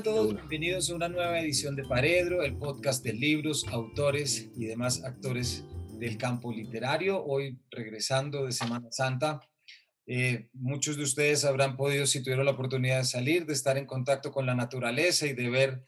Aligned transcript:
A 0.00 0.02
todos, 0.02 0.32
bienvenidos 0.32 0.88
a 0.88 0.94
una 0.94 1.10
nueva 1.10 1.38
edición 1.40 1.76
de 1.76 1.84
Paredro, 1.84 2.42
el 2.42 2.56
podcast 2.56 3.04
de 3.04 3.12
libros, 3.12 3.66
autores 3.68 4.48
y 4.56 4.64
demás 4.64 5.04
actores 5.04 5.66
del 5.98 6.16
campo 6.16 6.50
literario. 6.50 7.22
Hoy 7.22 7.60
regresando 7.70 8.46
de 8.46 8.52
Semana 8.52 8.90
Santa, 8.90 9.46
eh, 10.06 10.48
muchos 10.54 10.96
de 10.96 11.02
ustedes 11.02 11.44
habrán 11.44 11.76
podido, 11.76 12.06
si 12.06 12.22
tuvieron 12.22 12.46
la 12.46 12.52
oportunidad 12.52 12.96
de 12.96 13.04
salir, 13.04 13.44
de 13.44 13.52
estar 13.52 13.76
en 13.76 13.84
contacto 13.84 14.32
con 14.32 14.46
la 14.46 14.54
naturaleza 14.54 15.26
y 15.26 15.34
de 15.34 15.50
ver, 15.50 15.84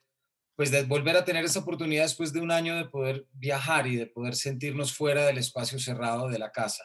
pues 0.56 0.70
de 0.70 0.82
volver 0.82 1.16
a 1.16 1.24
tener 1.24 1.46
esa 1.46 1.60
oportunidad 1.60 2.02
después 2.02 2.34
de 2.34 2.40
un 2.40 2.50
año 2.50 2.76
de 2.76 2.90
poder 2.90 3.26
viajar 3.32 3.86
y 3.86 3.96
de 3.96 4.08
poder 4.08 4.34
sentirnos 4.34 4.94
fuera 4.94 5.24
del 5.24 5.38
espacio 5.38 5.78
cerrado 5.78 6.28
de 6.28 6.38
la 6.38 6.52
casa. 6.52 6.84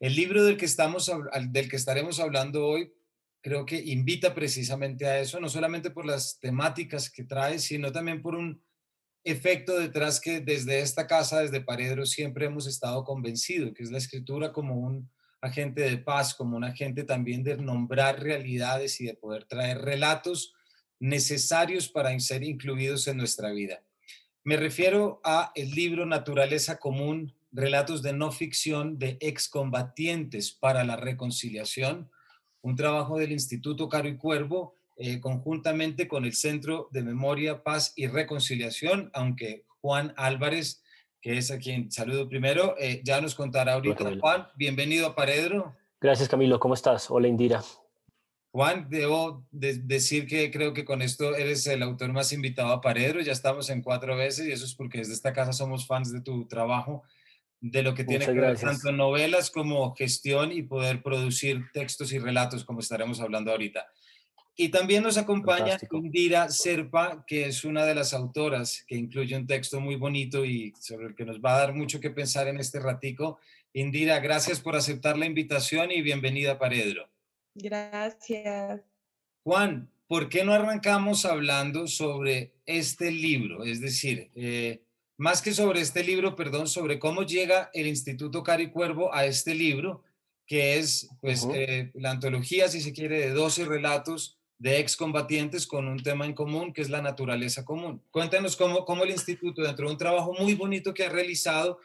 El 0.00 0.16
libro 0.16 0.42
del 0.42 0.56
que, 0.56 0.64
estamos, 0.64 1.08
del 1.48 1.68
que 1.68 1.76
estaremos 1.76 2.18
hablando 2.18 2.66
hoy 2.66 2.92
creo 3.42 3.64
que 3.64 3.76
invita 3.76 4.34
precisamente 4.34 5.06
a 5.06 5.20
eso, 5.20 5.40
no 5.40 5.48
solamente 5.48 5.90
por 5.90 6.04
las 6.04 6.38
temáticas 6.40 7.10
que 7.10 7.24
trae, 7.24 7.58
sino 7.58 7.92
también 7.92 8.22
por 8.22 8.34
un 8.34 8.62
efecto 9.24 9.78
detrás 9.78 10.20
que 10.20 10.40
desde 10.40 10.80
esta 10.80 11.06
casa, 11.06 11.40
desde 11.40 11.60
Paredro, 11.60 12.06
siempre 12.06 12.46
hemos 12.46 12.66
estado 12.66 13.04
convencidos, 13.04 13.72
que 13.74 13.82
es 13.82 13.90
la 13.90 13.98
escritura 13.98 14.52
como 14.52 14.76
un 14.76 15.10
agente 15.40 15.82
de 15.82 15.98
paz, 15.98 16.34
como 16.34 16.56
un 16.56 16.64
agente 16.64 17.04
también 17.04 17.42
de 17.42 17.56
nombrar 17.56 18.22
realidades 18.22 19.00
y 19.00 19.06
de 19.06 19.14
poder 19.14 19.44
traer 19.44 19.78
relatos 19.78 20.54
necesarios 20.98 21.88
para 21.88 22.18
ser 22.20 22.42
incluidos 22.42 23.06
en 23.08 23.16
nuestra 23.16 23.50
vida. 23.52 23.82
Me 24.44 24.56
refiero 24.56 25.20
a 25.24 25.50
el 25.54 25.70
libro 25.70 26.06
Naturaleza 26.06 26.78
Común, 26.78 27.34
Relatos 27.52 28.02
de 28.02 28.12
no 28.12 28.32
ficción 28.32 28.98
de 28.98 29.16
excombatientes 29.20 30.52
para 30.52 30.84
la 30.84 30.96
reconciliación, 30.96 32.10
un 32.66 32.74
trabajo 32.74 33.16
del 33.16 33.30
Instituto 33.30 33.88
Caro 33.88 34.08
y 34.08 34.16
Cuervo, 34.16 34.74
eh, 34.96 35.20
conjuntamente 35.20 36.08
con 36.08 36.24
el 36.24 36.34
Centro 36.34 36.88
de 36.90 37.04
Memoria, 37.04 37.62
Paz 37.62 37.92
y 37.94 38.08
Reconciliación, 38.08 39.08
aunque 39.14 39.64
Juan 39.80 40.12
Álvarez, 40.16 40.82
que 41.20 41.38
es 41.38 41.52
a 41.52 41.58
quien 41.58 41.92
saludo 41.92 42.28
primero, 42.28 42.74
eh, 42.76 43.02
ya 43.04 43.20
nos 43.20 43.36
contará 43.36 43.74
ahorita. 43.74 44.18
Juan, 44.18 44.48
bienvenido 44.56 45.06
a 45.06 45.14
Paredro. 45.14 45.76
Gracias, 46.00 46.28
Camilo. 46.28 46.58
¿Cómo 46.58 46.74
estás? 46.74 47.08
Hola, 47.08 47.28
Indira. 47.28 47.62
Juan, 48.50 48.88
debo 48.90 49.46
decir 49.52 50.26
que 50.26 50.50
creo 50.50 50.72
que 50.72 50.84
con 50.84 51.02
esto 51.02 51.36
eres 51.36 51.68
el 51.68 51.84
autor 51.84 52.12
más 52.12 52.32
invitado 52.32 52.72
a 52.72 52.80
Paredro. 52.80 53.20
Ya 53.20 53.30
estamos 53.30 53.70
en 53.70 53.80
cuatro 53.80 54.16
veces 54.16 54.48
y 54.48 54.50
eso 54.50 54.64
es 54.64 54.74
porque 54.74 54.98
desde 54.98 55.12
esta 55.12 55.32
casa 55.32 55.52
somos 55.52 55.86
fans 55.86 56.12
de 56.12 56.20
tu 56.20 56.48
trabajo 56.48 57.04
de 57.70 57.82
lo 57.82 57.94
que 57.94 58.04
tiene 58.04 58.24
que 58.24 58.32
ver 58.32 58.58
tanto 58.58 58.92
novelas 58.92 59.50
como 59.50 59.94
gestión 59.94 60.52
y 60.52 60.62
poder 60.62 61.02
producir 61.02 61.64
textos 61.72 62.12
y 62.12 62.18
relatos, 62.18 62.64
como 62.64 62.80
estaremos 62.80 63.20
hablando 63.20 63.50
ahorita. 63.50 63.86
Y 64.58 64.70
también 64.70 65.02
nos 65.02 65.18
acompaña 65.18 65.76
Indira 65.92 66.48
Serpa, 66.48 67.24
que 67.26 67.46
es 67.46 67.64
una 67.64 67.84
de 67.84 67.94
las 67.94 68.14
autoras 68.14 68.84
que 68.88 68.96
incluye 68.96 69.36
un 69.36 69.46
texto 69.46 69.80
muy 69.80 69.96
bonito 69.96 70.46
y 70.46 70.72
sobre 70.80 71.08
el 71.08 71.14
que 71.14 71.26
nos 71.26 71.40
va 71.40 71.56
a 71.56 71.58
dar 71.58 71.74
mucho 71.74 72.00
que 72.00 72.10
pensar 72.10 72.48
en 72.48 72.58
este 72.58 72.80
ratico. 72.80 73.38
Indira, 73.74 74.18
gracias 74.20 74.60
por 74.60 74.74
aceptar 74.74 75.18
la 75.18 75.26
invitación 75.26 75.90
y 75.90 76.00
bienvenida 76.00 76.52
a 76.52 76.58
Paredro. 76.58 77.06
Gracias. 77.54 78.80
Juan, 79.44 79.90
¿por 80.06 80.30
qué 80.30 80.42
no 80.42 80.54
arrancamos 80.54 81.26
hablando 81.26 81.86
sobre 81.86 82.52
este 82.64 83.10
libro? 83.10 83.62
Es 83.62 83.82
decir, 83.82 84.30
eh, 84.34 84.85
más 85.16 85.42
que 85.42 85.52
sobre 85.52 85.80
este 85.80 86.04
libro, 86.04 86.36
perdón, 86.36 86.68
sobre 86.68 86.98
cómo 86.98 87.22
llega 87.22 87.70
el 87.72 87.86
Instituto 87.86 88.42
Cari 88.42 88.70
Cuervo 88.70 89.14
a 89.14 89.24
este 89.24 89.54
libro, 89.54 90.02
que 90.46 90.78
es 90.78 91.08
pues 91.20 91.46
eh, 91.52 91.90
la 91.94 92.10
antología, 92.10 92.68
si 92.68 92.80
se 92.80 92.92
quiere, 92.92 93.18
de 93.18 93.30
12 93.30 93.64
relatos 93.64 94.38
de 94.58 94.78
excombatientes 94.78 95.66
con 95.66 95.88
un 95.88 96.02
tema 96.02 96.24
en 96.24 96.34
común, 96.34 96.72
que 96.72 96.82
es 96.82 96.88
la 96.88 97.02
naturaleza 97.02 97.64
común. 97.64 98.02
Cuéntanos 98.10 98.56
cómo, 98.56 98.84
cómo 98.84 99.04
el 99.04 99.10
instituto, 99.10 99.62
dentro 99.62 99.86
de 99.86 99.92
un 99.92 99.98
trabajo 99.98 100.32
muy 100.32 100.54
bonito 100.54 100.94
que 100.94 101.04
ha 101.04 101.10
realizado, 101.10 101.78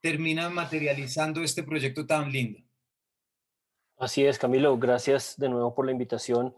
termina 0.00 0.48
materializando 0.48 1.42
este 1.42 1.62
proyecto 1.62 2.06
tan 2.06 2.30
lindo. 2.30 2.60
Así 3.98 4.24
es, 4.24 4.38
Camilo, 4.38 4.78
gracias 4.78 5.34
de 5.36 5.48
nuevo 5.48 5.74
por 5.74 5.84
la 5.84 5.92
invitación. 5.92 6.54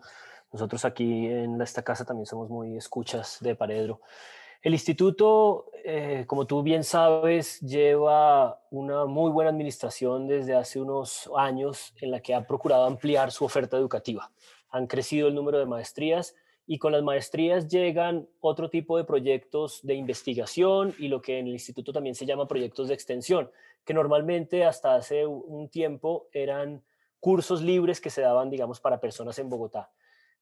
Nosotros 0.52 0.84
aquí 0.84 1.26
en 1.26 1.60
esta 1.62 1.82
casa 1.82 2.04
también 2.04 2.26
somos 2.26 2.50
muy 2.50 2.76
escuchas 2.76 3.38
de 3.40 3.54
Paredro. 3.54 4.00
El 4.62 4.74
instituto, 4.74 5.70
eh, 5.84 6.24
como 6.26 6.46
tú 6.46 6.62
bien 6.62 6.84
sabes, 6.84 7.60
lleva 7.60 8.60
una 8.70 9.06
muy 9.06 9.30
buena 9.30 9.48
administración 9.48 10.28
desde 10.28 10.54
hace 10.54 10.78
unos 10.78 11.30
años 11.34 11.94
en 11.98 12.10
la 12.10 12.20
que 12.20 12.34
ha 12.34 12.46
procurado 12.46 12.84
ampliar 12.84 13.32
su 13.32 13.46
oferta 13.46 13.78
educativa. 13.78 14.30
Han 14.68 14.86
crecido 14.86 15.28
el 15.28 15.34
número 15.34 15.58
de 15.58 15.64
maestrías 15.64 16.34
y 16.66 16.78
con 16.78 16.92
las 16.92 17.02
maestrías 17.02 17.68
llegan 17.68 18.28
otro 18.40 18.68
tipo 18.68 18.98
de 18.98 19.04
proyectos 19.04 19.80
de 19.82 19.94
investigación 19.94 20.94
y 20.98 21.08
lo 21.08 21.22
que 21.22 21.38
en 21.38 21.46
el 21.46 21.54
instituto 21.54 21.94
también 21.94 22.14
se 22.14 22.26
llama 22.26 22.46
proyectos 22.46 22.88
de 22.88 22.94
extensión, 22.94 23.50
que 23.86 23.94
normalmente 23.94 24.66
hasta 24.66 24.94
hace 24.94 25.26
un 25.26 25.70
tiempo 25.70 26.28
eran 26.32 26.84
cursos 27.18 27.62
libres 27.62 27.98
que 27.98 28.10
se 28.10 28.20
daban, 28.20 28.50
digamos, 28.50 28.78
para 28.78 29.00
personas 29.00 29.38
en 29.38 29.48
Bogotá 29.48 29.90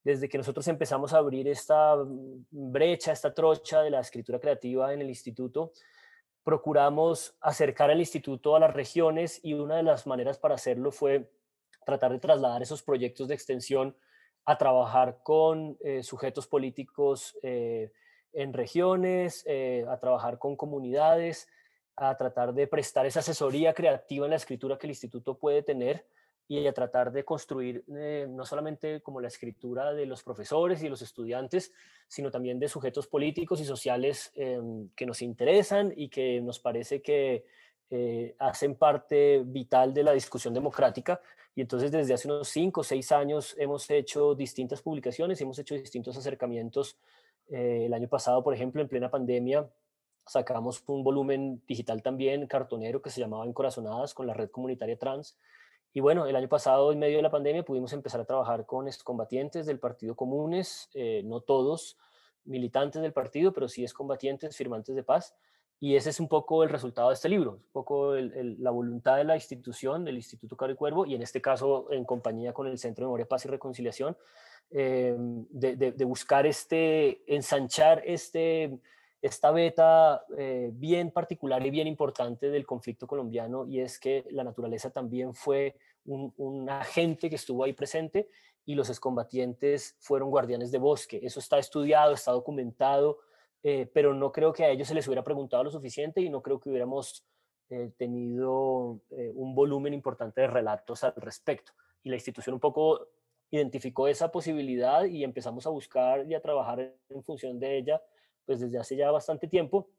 desde 0.05 0.29
que 0.29 0.39
nosotros 0.39 0.67
empezamos 0.69 1.13
a 1.13 1.19
abrir 1.19 1.49
esta 1.49 1.97
mm, 1.97 2.45
brecha, 2.51 3.13
esta 3.13 3.35
trocha 3.35 3.83
de 3.83 3.91
la 3.91 4.01
escritura 4.01 4.39
creativa 4.39 4.93
en 4.93 5.01
el 5.01 5.09
instituto, 5.09 5.73
procuramos 6.43 7.37
acercar 7.41 7.91
al 7.91 8.01
instituto 8.01 8.57
a 8.57 8.61
las 8.61 8.73
regiones 8.73 9.41
y 9.43 9.55
una 9.55 9.77
de 9.77 9.83
las 9.83 10.07
maneras 10.07 10.39
para 10.39 10.55
hacerlo 10.55 10.91
fue 10.93 11.31
tratar 11.85 12.13
de 12.13 12.19
trasladar 12.19 12.63
esos 12.63 12.83
proyectos 12.83 13.29
de 13.29 13.35
extensión 13.35 13.97
a 14.45 14.57
trabajar 14.57 15.21
con 15.23 15.77
eh, 15.81 16.03
sujetos 16.03 16.47
políticos 16.47 17.37
eh, 17.43 17.93
en 18.33 18.53
regiones, 18.53 19.45
eh, 19.47 19.85
a 19.89 19.99
trabajar 19.99 20.39
con 20.39 20.57
comunidades, 20.57 21.49
a 21.97 22.17
tratar 22.17 22.55
de 22.55 22.67
prestar 22.67 23.05
esa 23.05 23.21
asesoría 23.21 23.75
creativa 23.75 24.25
en 24.25 24.31
la 24.31 24.37
escritura 24.37 24.79
que 24.79 24.87
el 24.87 24.93
instituto 24.93 25.37
puede 25.39 25.63
tener 25.63 26.07
y 26.49 26.67
a 26.67 26.73
tratar 26.73 27.13
de 27.13 27.27
construir 27.27 27.85
eh, 27.95 28.27
no 28.29 28.47
solamente 28.47 29.03
como 29.03 29.21
la 29.21 29.29
escritura 29.29 29.93
de 29.93 30.07
los 30.07 30.23
profesores 30.23 30.83
y 30.83 30.89
los 30.89 31.03
estudiantes, 31.03 31.73
sino 32.09 32.31
también 32.31 32.59
de 32.59 32.69
sujetos 32.69 33.07
políticos 33.07 33.61
y 33.61 33.67
sociales 33.67 34.33
em, 34.35 34.89
que 34.97 35.05
nos 35.05 35.21
interesan 35.21 35.93
y 35.95 36.09
que 36.09 36.41
nos 36.41 36.59
parece 36.59 37.03
que 37.03 37.45
eh, 37.91 38.35
hacen 38.39 38.77
parte 38.77 39.43
vital 39.45 39.93
de 39.93 40.03
la 40.03 40.13
discusión 40.13 40.55
democrática. 40.55 41.21
Y 41.55 41.61
entonces 41.61 41.93
desde 41.93 42.15
hace 42.15 42.29
unos 42.29 42.49
cinco 42.49 42.81
o 42.81 42.85
seis 42.85 43.13
años 43.13 43.55
hemos 43.59 43.91
hecho 43.91 44.35
distintas 44.35 44.81
publicaciones, 44.81 45.39
hemos 45.43 45.59
hecho 45.59 45.75
distintos 45.75 46.17
acercamientos. 46.17 46.97
Eh, 47.51 47.85
el 47.87 47.93
año 47.93 48.09
pasado, 48.09 48.43
por 48.43 48.55
ejemplo, 48.55 48.81
en 48.81 48.89
plena 48.89 49.11
pandemia, 49.11 49.69
sacamos 50.27 50.83
un 50.87 51.05
volumen 51.05 51.63
digital 51.67 52.03
también 52.03 52.47
cartonero 52.47 53.03
que 53.03 53.11
se 53.11 53.21
llamaba 53.21 53.45
Encorazonadas 53.45 54.15
con 54.15 54.27
la 54.27 54.33
red 54.33 54.51
comunitaria 54.51 54.99
trans 54.99 55.37
y 55.99 56.01
bueno, 56.01 56.27
el 56.27 56.37
año 56.37 56.49
pasado, 56.49 56.93
en 56.93 57.01
medio 57.01 57.17
de 57.17 57.25
la 57.25 57.31
pandemia, 57.33 57.65
pudimos 57.65 57.93
empezar 57.93 58.21
a 58.21 58.25
trabajar 58.25 58.67
con 58.67 58.89
combatientes 59.03 59.67
del 59.67 59.81
Partido 59.81 60.15
Comunes, 60.15 60.89
eh, 60.95 61.23
no 61.25 61.41
todos 61.41 61.99
militantes 62.45 63.03
del 63.03 63.13
partido, 63.13 63.53
pero 63.53 63.69
sí 63.69 63.83
es 63.83 63.93
combatientes, 63.93 64.57
firmantes 64.57 64.95
de 64.95 65.03
paz. 65.03 65.35
Y 65.81 65.97
ese 65.97 66.11
es 66.11 66.21
un 66.21 66.29
poco 66.29 66.63
el 66.63 66.69
resultado 66.69 67.09
de 67.09 67.15
este 67.15 67.29
libro, 67.29 67.55
un 67.55 67.73
poco 67.73 68.15
la 68.15 68.71
voluntad 68.71 69.17
de 69.17 69.25
la 69.25 69.35
institución, 69.35 70.05
del 70.05 70.15
Instituto 70.15 70.57
Caro 70.57 70.73
y 70.73 70.77
Cuervo, 70.77 71.05
y 71.05 71.17
en 71.17 71.23
este 71.23 71.43
caso 71.43 71.91
en 71.91 72.05
compañía 72.05 72.53
con 72.53 72.69
el 72.69 72.79
Centro 72.79 73.03
de 73.03 73.07
Memoria, 73.09 73.27
Paz 73.27 73.47
y 73.47 73.49
Reconciliación, 73.49 74.17
eh, 74.71 75.17
de, 75.19 75.75
de, 75.75 76.05
buscar 76.05 76.47
este, 76.47 77.25
ensanchar 77.27 78.05
este 78.07 78.79
esta 79.21 79.51
beta 79.51 80.25
eh, 80.37 80.71
bien 80.73 81.11
particular 81.11 81.65
y 81.67 81.71
bien 81.71 81.89
importante 81.89 82.51
del 82.51 82.67
conflicto 82.67 83.07
colombiano 83.07 83.67
y 83.67 83.81
es 83.81 83.99
que 83.99 84.25
la 84.31 84.45
naturaleza 84.45 84.91
también 84.91 85.35
fue 85.35 85.77
un, 86.05 86.69
agente 86.71 87.29
que 87.29 87.37
estuvo 87.37 87.65
ahí 87.65 87.73
presente 87.73 88.29
y 88.65 88.75
los 88.75 88.89
excombatientes 88.89 89.97
fueron 89.99 90.31
guardianes 90.31 90.71
de 90.71 90.79
bosque. 90.79 91.21
Eso 91.23 91.41
está 91.41 91.59
estudiado, 91.59 92.15
está 92.15 92.33
documentado, 92.33 93.19
eh, 93.63 93.91
pero 93.93 94.15
no 94.15 94.31
creo 94.31 94.53
que 94.53 94.65
a 94.65 94.71
ellos 94.71 94.89
se 94.89 94.95
les 94.95 95.07
hubiera 95.07 95.25
preguntado 95.25 95.65
lo 95.65 95.71
suficiente 95.71 96.21
y 96.21 96.31
no 96.31 96.41
creo 96.41 96.61
que 96.61 96.71
hubiéramos 96.71 97.27
eh, 97.71 97.91
tenido 97.99 99.01
un 99.11 99.55
volumen 99.55 99.93
importante 99.93 100.43
de 100.43 100.47
relatos 100.47 101.05
al 101.05 101.15
respecto. 101.17 101.73
Y 102.03 102.09
la 102.11 102.17
institución 102.17 102.55
un 102.55 102.61
poco 102.61 103.09
identificó 103.51 104.07
esa 104.07 104.31
posibilidad 104.31 105.05
y 105.05 105.25
empezamos 105.25 105.67
a 105.67 105.71
buscar 105.71 106.27
y 106.27 106.35
a 106.35 106.41
trabajar 106.41 106.95
en 107.09 107.23
función 107.23 107.59
de 107.59 107.79
ella 107.79 108.03
pues 108.49 108.61
desde 108.61 108.79
hace 108.79 108.97
ya 108.97 109.11
bastante 109.11 109.47
tiempo, 109.47 109.91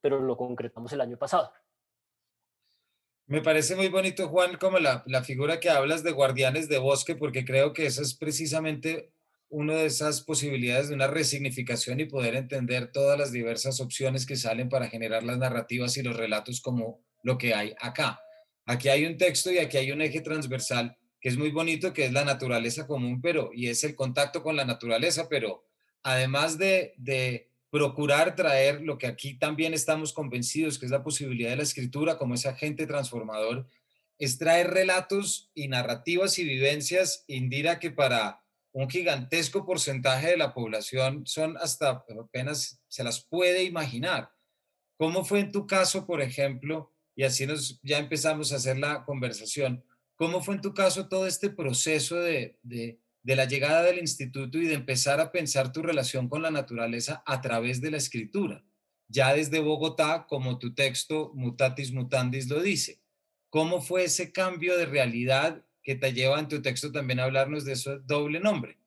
pero 0.00 0.20
lo 0.20 0.36
concretamos 0.36 0.92
el 0.92 1.00
año 1.00 1.18
pasado. 1.18 1.50
Me 3.26 3.42
parece 3.42 3.74
muy 3.74 3.88
bonito, 3.88 4.28
Juan, 4.28 4.58
como 4.58 4.78
la, 4.78 5.02
la 5.06 5.24
figura 5.24 5.58
que 5.58 5.70
hablas 5.70 6.04
de 6.04 6.12
guardianes 6.12 6.68
de 6.68 6.78
bosque, 6.78 7.16
porque 7.16 7.44
creo 7.44 7.72
que 7.72 7.84
esa 7.86 8.02
es 8.02 8.14
precisamente 8.14 9.10
una 9.48 9.74
de 9.74 9.86
esas 9.86 10.20
posibilidades 10.20 10.88
de 10.88 10.94
una 10.94 11.08
resignificación 11.08 11.98
y 11.98 12.04
poder 12.04 12.36
entender 12.36 12.92
todas 12.92 13.18
las 13.18 13.32
diversas 13.32 13.80
opciones 13.80 14.24
que 14.24 14.36
salen 14.36 14.68
para 14.68 14.88
generar 14.88 15.24
las 15.24 15.38
narrativas 15.38 15.96
y 15.96 16.04
los 16.04 16.16
relatos 16.16 16.60
como 16.60 17.00
lo 17.24 17.36
que 17.38 17.54
hay 17.54 17.74
acá. 17.80 18.20
Aquí 18.66 18.88
hay 18.88 19.04
un 19.04 19.16
texto 19.16 19.50
y 19.50 19.58
aquí 19.58 19.78
hay 19.78 19.90
un 19.90 20.00
eje 20.00 20.20
transversal 20.20 20.96
que 21.20 21.28
es 21.28 21.36
muy 21.36 21.50
bonito, 21.50 21.92
que 21.92 22.04
es 22.04 22.12
la 22.12 22.24
naturaleza 22.24 22.86
común, 22.86 23.20
pero 23.20 23.50
y 23.52 23.66
es 23.66 23.82
el 23.82 23.96
contacto 23.96 24.44
con 24.44 24.54
la 24.54 24.64
naturaleza, 24.64 25.28
pero 25.28 25.64
además 26.04 26.56
de, 26.56 26.94
de 26.98 27.50
procurar 27.76 28.34
traer 28.34 28.80
lo 28.80 28.96
que 28.96 29.06
aquí 29.06 29.38
también 29.38 29.74
estamos 29.74 30.14
convencidos 30.14 30.78
que 30.78 30.86
es 30.86 30.90
la 30.90 31.02
posibilidad 31.02 31.50
de 31.50 31.56
la 31.56 31.62
escritura 31.62 32.16
como 32.16 32.32
ese 32.32 32.48
agente 32.48 32.86
transformador, 32.86 33.66
es 34.18 34.38
traer 34.38 34.70
relatos 34.70 35.50
y 35.52 35.68
narrativas 35.68 36.38
y 36.38 36.44
vivencias, 36.44 37.24
Indira, 37.26 37.78
que 37.78 37.90
para 37.90 38.40
un 38.72 38.88
gigantesco 38.88 39.66
porcentaje 39.66 40.28
de 40.28 40.36
la 40.38 40.54
población 40.54 41.26
son 41.26 41.58
hasta 41.58 42.02
apenas 42.18 42.80
se 42.88 43.04
las 43.04 43.22
puede 43.22 43.64
imaginar. 43.64 44.30
¿Cómo 44.96 45.22
fue 45.22 45.40
en 45.40 45.52
tu 45.52 45.66
caso, 45.66 46.06
por 46.06 46.22
ejemplo? 46.22 46.94
Y 47.14 47.24
así 47.24 47.46
nos 47.46 47.78
ya 47.82 47.98
empezamos 47.98 48.52
a 48.52 48.56
hacer 48.56 48.78
la 48.78 49.04
conversación. 49.04 49.84
¿Cómo 50.14 50.42
fue 50.42 50.54
en 50.54 50.62
tu 50.62 50.72
caso 50.72 51.10
todo 51.10 51.26
este 51.26 51.50
proceso 51.50 52.16
de, 52.16 52.58
de, 52.62 52.98
de 53.26 53.34
la 53.34 53.44
llegada 53.44 53.82
del 53.82 53.98
instituto 53.98 54.56
y 54.58 54.68
de 54.68 54.74
empezar 54.74 55.18
a 55.18 55.32
pensar 55.32 55.72
tu 55.72 55.82
relación 55.82 56.28
con 56.28 56.42
la 56.42 56.52
naturaleza 56.52 57.24
a 57.26 57.40
través 57.40 57.80
de 57.80 57.90
la 57.90 57.96
escritura? 57.96 58.64
Ya 59.08 59.34
desde 59.34 59.58
Bogotá, 59.58 60.26
como 60.28 60.60
tu 60.60 60.74
texto 60.74 61.32
Mutatis 61.34 61.90
Mutandis 61.90 62.48
lo 62.48 62.62
dice. 62.62 63.00
¿Cómo 63.50 63.80
fue 63.82 64.04
ese 64.04 64.30
cambio 64.30 64.76
de 64.76 64.86
realidad 64.86 65.64
que 65.82 65.96
te 65.96 66.12
lleva 66.12 66.38
en 66.38 66.46
tu 66.46 66.62
texto 66.62 66.92
también 66.92 67.18
a 67.18 67.24
hablarnos 67.24 67.64
de 67.64 67.72
ese 67.72 67.98
doble 68.04 68.38
nombre? 68.38 68.78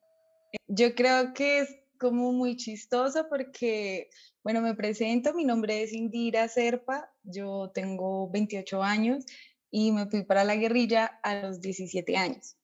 Yo 0.67 0.95
creo 0.95 1.33
que 1.33 1.59
es 1.59 1.75
como 1.99 2.31
muy 2.31 2.55
chistoso 2.55 3.27
porque, 3.27 4.09
bueno, 4.41 4.61
me 4.61 4.73
presento, 4.73 5.33
mi 5.33 5.43
nombre 5.43 5.83
es 5.83 5.91
Indira 5.91 6.47
Serpa, 6.47 7.11
yo 7.23 7.71
tengo 7.75 8.29
28 8.31 8.83
años 8.83 9.25
y 9.69 9.91
me 9.91 10.05
fui 10.05 10.23
para 10.23 10.45
la 10.45 10.55
guerrilla 10.55 11.19
a 11.23 11.41
los 11.41 11.59
17 11.59 12.15
años. 12.15 12.55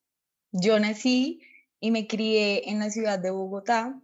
Yo 0.53 0.79
nací 0.79 1.41
y 1.79 1.91
me 1.91 2.07
crié 2.07 2.69
en 2.69 2.79
la 2.79 2.89
ciudad 2.89 3.19
de 3.19 3.31
Bogotá. 3.31 3.99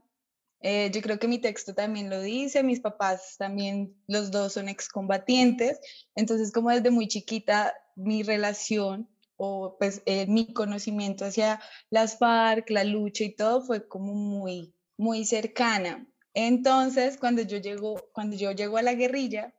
Eh, 0.61 0.91
yo 0.93 1.01
creo 1.01 1.17
que 1.19 1.27
mi 1.27 1.39
texto 1.39 1.73
también 1.73 2.09
lo 2.09 2.21
dice, 2.21 2.63
mis 2.63 2.79
papás 2.79 3.35
también, 3.37 3.95
los 4.07 4.29
dos 4.29 4.53
son 4.53 4.69
excombatientes, 4.69 5.79
entonces 6.15 6.51
como 6.51 6.69
desde 6.69 6.91
muy 6.91 7.07
chiquita 7.07 7.73
mi 7.95 8.21
relación 8.21 9.09
o 9.37 9.75
pues 9.79 10.03
eh, 10.05 10.27
mi 10.27 10.53
conocimiento 10.53 11.25
hacia 11.25 11.59
las 11.89 12.19
FARC, 12.19 12.69
la 12.69 12.83
lucha 12.83 13.23
y 13.23 13.35
todo 13.35 13.63
fue 13.63 13.87
como 13.87 14.13
muy, 14.13 14.75
muy 14.97 15.25
cercana. 15.25 16.07
Entonces, 16.35 17.17
cuando 17.17 17.41
yo 17.41 17.57
llego, 17.57 17.95
cuando 18.13 18.37
yo 18.37 18.51
llego 18.51 18.77
a 18.77 18.83
la 18.83 18.93
guerrilla, 18.93 19.53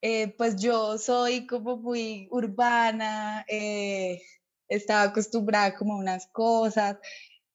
eh, 0.00 0.28
pues 0.38 0.56
yo 0.56 0.98
soy 0.98 1.46
como 1.46 1.76
muy 1.76 2.28
urbana, 2.30 3.44
eh, 3.48 4.22
estaba 4.68 5.02
acostumbrada 5.02 5.76
como 5.76 5.94
a 5.94 5.98
unas 5.98 6.26
cosas, 6.28 6.96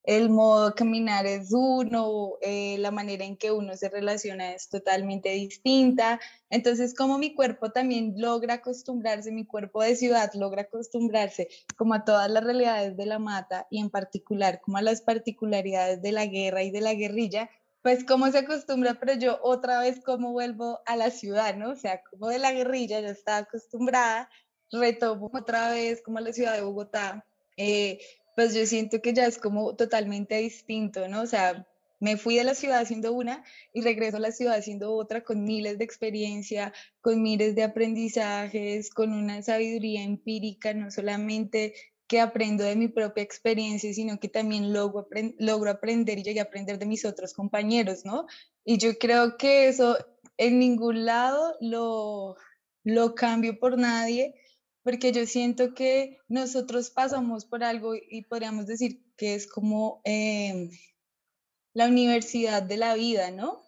el 0.03 0.29
modo 0.29 0.69
de 0.69 0.75
caminar 0.75 1.25
es 1.25 1.51
uno, 1.51 2.33
eh, 2.41 2.77
la 2.79 2.91
manera 2.91 3.23
en 3.23 3.37
que 3.37 3.51
uno 3.51 3.75
se 3.75 3.89
relaciona 3.89 4.53
es 4.53 4.69
totalmente 4.69 5.29
distinta. 5.29 6.19
Entonces, 6.49 6.95
como 6.95 7.17
mi 7.17 7.35
cuerpo 7.35 7.71
también 7.71 8.15
logra 8.17 8.55
acostumbrarse, 8.55 9.31
mi 9.31 9.45
cuerpo 9.45 9.83
de 9.83 9.95
ciudad 9.95 10.31
logra 10.33 10.63
acostumbrarse 10.63 11.49
como 11.77 11.93
a 11.93 12.03
todas 12.03 12.31
las 12.31 12.43
realidades 12.43 12.97
de 12.97 13.05
la 13.05 13.19
mata 13.19 13.67
y 13.69 13.79
en 13.79 13.89
particular 13.89 14.59
como 14.61 14.77
a 14.77 14.81
las 14.81 15.01
particularidades 15.01 16.01
de 16.01 16.11
la 16.11 16.25
guerra 16.25 16.63
y 16.63 16.71
de 16.71 16.81
la 16.81 16.95
guerrilla, 16.95 17.49
pues 17.83 18.03
cómo 18.03 18.31
se 18.31 18.39
acostumbra, 18.39 18.95
pero 18.99 19.13
yo 19.13 19.39
otra 19.43 19.79
vez 19.79 20.01
como 20.03 20.31
vuelvo 20.31 20.79
a 20.85 20.95
la 20.95 21.09
ciudad, 21.11 21.55
¿no? 21.55 21.71
O 21.71 21.75
sea, 21.75 22.01
como 22.09 22.27
de 22.27 22.39
la 22.39 22.51
guerrilla 22.51 22.99
ya 22.99 23.09
estaba 23.09 23.37
acostumbrada, 23.39 24.29
retomo 24.71 25.29
otra 25.33 25.71
vez 25.71 26.01
como 26.01 26.19
a 26.19 26.21
la 26.21 26.33
ciudad 26.33 26.53
de 26.53 26.61
Bogotá. 26.61 27.25
Eh, 27.57 27.99
pues 28.35 28.53
yo 28.53 28.65
siento 28.65 29.01
que 29.01 29.13
ya 29.13 29.25
es 29.25 29.37
como 29.37 29.75
totalmente 29.75 30.37
distinto, 30.37 31.07
¿no? 31.07 31.21
O 31.21 31.27
sea, 31.27 31.67
me 31.99 32.17
fui 32.17 32.35
de 32.35 32.43
la 32.43 32.55
ciudad 32.55 32.85
siendo 32.85 33.13
una 33.13 33.43
y 33.73 33.81
regreso 33.81 34.17
a 34.17 34.21
la 34.21 34.31
ciudad 34.31 34.61
siendo 34.61 34.93
otra 34.93 35.23
con 35.23 35.43
miles 35.43 35.77
de 35.77 35.85
experiencia, 35.85 36.73
con 36.99 37.21
miles 37.21 37.55
de 37.55 37.63
aprendizajes, 37.63 38.89
con 38.89 39.13
una 39.13 39.41
sabiduría 39.43 40.03
empírica, 40.03 40.73
no 40.73 40.89
solamente 40.89 41.73
que 42.07 42.19
aprendo 42.19 42.63
de 42.63 42.75
mi 42.75 42.89
propia 42.89 43.23
experiencia, 43.23 43.93
sino 43.93 44.19
que 44.19 44.27
también 44.27 44.73
logro, 44.73 45.07
logro 45.37 45.71
aprender 45.71 46.19
y 46.19 46.23
llegué 46.23 46.41
a 46.41 46.43
aprender 46.43 46.77
de 46.77 46.85
mis 46.85 47.05
otros 47.05 47.33
compañeros, 47.33 48.03
¿no? 48.03 48.25
Y 48.65 48.79
yo 48.79 48.97
creo 48.97 49.37
que 49.37 49.69
eso 49.69 49.97
en 50.37 50.59
ningún 50.59 51.05
lado 51.05 51.55
lo, 51.61 52.35
lo 52.83 53.15
cambio 53.15 53.59
por 53.59 53.77
nadie, 53.77 54.33
porque 54.83 55.11
yo 55.11 55.25
siento 55.25 55.73
que 55.73 56.17
nosotros 56.27 56.89
pasamos 56.89 57.45
por 57.45 57.63
algo 57.63 57.93
y 57.95 58.23
podríamos 58.23 58.65
decir 58.65 59.03
que 59.15 59.35
es 59.35 59.47
como 59.47 60.01
em, 60.03 60.71
la 61.73 61.87
universidad 61.87 62.63
de 62.63 62.77
la 62.77 62.95
vida, 62.95 63.31
¿no? 63.31 63.61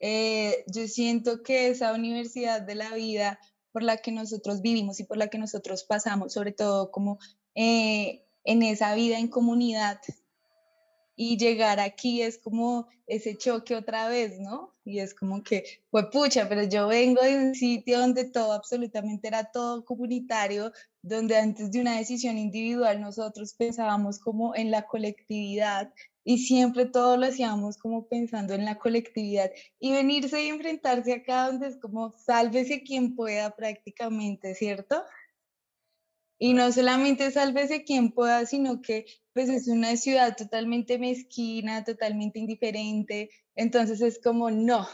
Eh, 0.00 0.64
yo 0.68 0.86
siento 0.86 1.42
que 1.42 1.68
esa 1.68 1.92
universidad 1.92 2.62
de 2.62 2.74
la 2.76 2.94
vida 2.94 3.38
por 3.72 3.82
la 3.82 3.98
que 3.98 4.12
nosotros 4.12 4.62
vivimos 4.62 5.00
y 5.00 5.04
por 5.04 5.16
la 5.16 5.28
que 5.28 5.38
nosotros 5.38 5.84
pasamos, 5.84 6.32
sobre 6.32 6.52
todo 6.52 6.90
como 6.90 7.18
eh, 7.54 8.24
en 8.44 8.62
esa 8.62 8.94
vida 8.94 9.18
en 9.18 9.28
comunidad, 9.28 10.00
y 11.20 11.36
llegar 11.36 11.80
aquí 11.80 12.22
es 12.22 12.38
como 12.38 12.86
ese 13.08 13.36
choque 13.36 13.74
otra 13.74 14.08
vez, 14.08 14.38
¿no? 14.38 14.72
Y 14.88 15.00
es 15.00 15.14
como 15.14 15.42
que, 15.42 15.64
pues 15.90 16.06
pucha, 16.06 16.48
pero 16.48 16.62
yo 16.62 16.88
vengo 16.88 17.20
de 17.22 17.36
un 17.36 17.54
sitio 17.54 18.00
donde 18.00 18.24
todo 18.24 18.52
absolutamente 18.52 19.28
era 19.28 19.44
todo 19.44 19.84
comunitario, 19.84 20.72
donde 21.02 21.36
antes 21.36 21.70
de 21.70 21.80
una 21.82 21.98
decisión 21.98 22.38
individual 22.38 23.00
nosotros 23.00 23.52
pensábamos 23.54 24.18
como 24.18 24.54
en 24.54 24.70
la 24.70 24.86
colectividad 24.86 25.92
y 26.24 26.38
siempre 26.38 26.86
todo 26.86 27.16
lo 27.16 27.26
hacíamos 27.26 27.76
como 27.78 28.06
pensando 28.08 28.54
en 28.54 28.64
la 28.64 28.78
colectividad 28.78 29.50
y 29.78 29.92
venirse 29.92 30.44
y 30.44 30.48
enfrentarse 30.48 31.12
acá 31.12 31.46
donde 31.46 31.68
es 31.68 31.76
como 31.76 32.12
sálvese 32.12 32.82
quien 32.82 33.14
pueda 33.14 33.50
prácticamente, 33.56 34.54
¿cierto? 34.54 35.04
Y 36.38 36.54
no 36.54 36.70
solamente 36.72 37.30
sálvese 37.30 37.84
quien 37.84 38.12
pueda, 38.12 38.46
sino 38.46 38.80
que 38.80 39.06
pues 39.32 39.48
es 39.48 39.68
una 39.68 39.96
ciudad 39.96 40.36
totalmente 40.36 40.98
mezquina, 40.98 41.84
totalmente 41.84 42.38
indiferente. 42.38 43.30
Entonces 43.56 44.00
es 44.00 44.20
como, 44.20 44.50
no. 44.50 44.86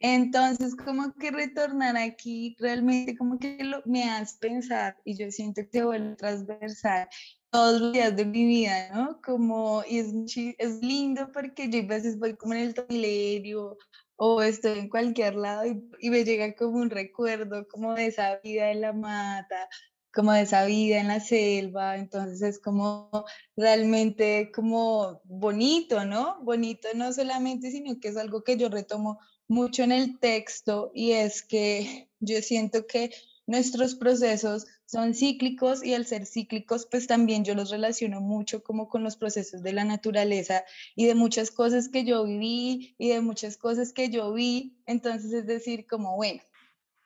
Entonces 0.00 0.74
como 0.74 1.14
que 1.14 1.30
retornar 1.30 1.96
aquí 1.96 2.56
realmente 2.58 3.16
como 3.16 3.38
que 3.38 3.56
lo, 3.62 3.82
me 3.84 4.02
hace 4.10 4.36
pensar 4.40 4.96
y 5.04 5.16
yo 5.16 5.30
siento 5.30 5.62
que 5.62 5.78
se 5.78 5.84
vuelve 5.84 6.16
transversal 6.16 7.08
todos 7.50 7.80
los 7.80 7.92
días 7.92 8.16
de 8.16 8.24
mi 8.24 8.44
vida, 8.44 8.88
¿no? 8.92 9.20
Como, 9.22 9.84
y 9.88 9.98
es, 9.98 10.12
es 10.58 10.80
lindo 10.82 11.30
porque 11.32 11.68
yo 11.68 11.80
a 11.80 11.82
veces 11.82 12.18
voy 12.18 12.34
como 12.34 12.54
en 12.54 12.60
el 12.60 12.74
milenio 12.88 13.76
o 14.16 14.42
estoy 14.42 14.78
en 14.78 14.88
cualquier 14.88 15.36
lado 15.36 15.66
y, 15.66 15.88
y, 16.00 16.10
me 16.10 16.24
llega 16.24 16.54
como 16.54 16.78
un 16.78 16.90
recuerdo 16.90 17.68
como 17.68 17.94
de 17.94 18.06
esa 18.06 18.40
vida 18.42 18.70
en 18.70 18.80
la 18.80 18.92
mata, 18.92 19.68
como 20.12 20.32
de 20.32 20.42
esa 20.42 20.64
vida 20.66 20.98
en 20.98 21.08
la 21.08 21.20
selva, 21.20 21.96
entonces 21.96 22.42
es 22.42 22.58
como 22.58 23.10
realmente 23.56 24.50
como 24.54 25.20
bonito, 25.24 26.04
¿no? 26.04 26.38
Bonito 26.42 26.88
no 26.94 27.12
solamente, 27.12 27.70
sino 27.70 27.98
que 27.98 28.08
es 28.08 28.16
algo 28.16 28.44
que 28.44 28.56
yo 28.56 28.68
retomo 28.68 29.18
mucho 29.48 29.82
en 29.82 29.92
el 29.92 30.18
texto 30.18 30.90
y 30.94 31.12
es 31.12 31.42
que 31.42 32.08
yo 32.20 32.42
siento 32.42 32.86
que 32.86 33.10
nuestros 33.46 33.94
procesos 33.96 34.66
son 34.86 35.14
cíclicos 35.14 35.82
y 35.82 35.94
al 35.94 36.06
ser 36.06 36.26
cíclicos, 36.26 36.86
pues 36.90 37.06
también 37.06 37.44
yo 37.44 37.54
los 37.54 37.70
relaciono 37.70 38.20
mucho 38.20 38.62
como 38.62 38.88
con 38.88 39.02
los 39.02 39.16
procesos 39.16 39.62
de 39.62 39.72
la 39.72 39.84
naturaleza 39.84 40.64
y 40.94 41.06
de 41.06 41.14
muchas 41.14 41.50
cosas 41.50 41.88
que 41.88 42.04
yo 42.04 42.24
viví 42.24 42.94
y 42.98 43.08
de 43.08 43.20
muchas 43.20 43.56
cosas 43.56 43.92
que 43.92 44.10
yo 44.10 44.32
vi. 44.32 44.76
Entonces 44.86 45.32
es 45.32 45.46
decir, 45.46 45.86
como, 45.86 46.16
bueno, 46.16 46.42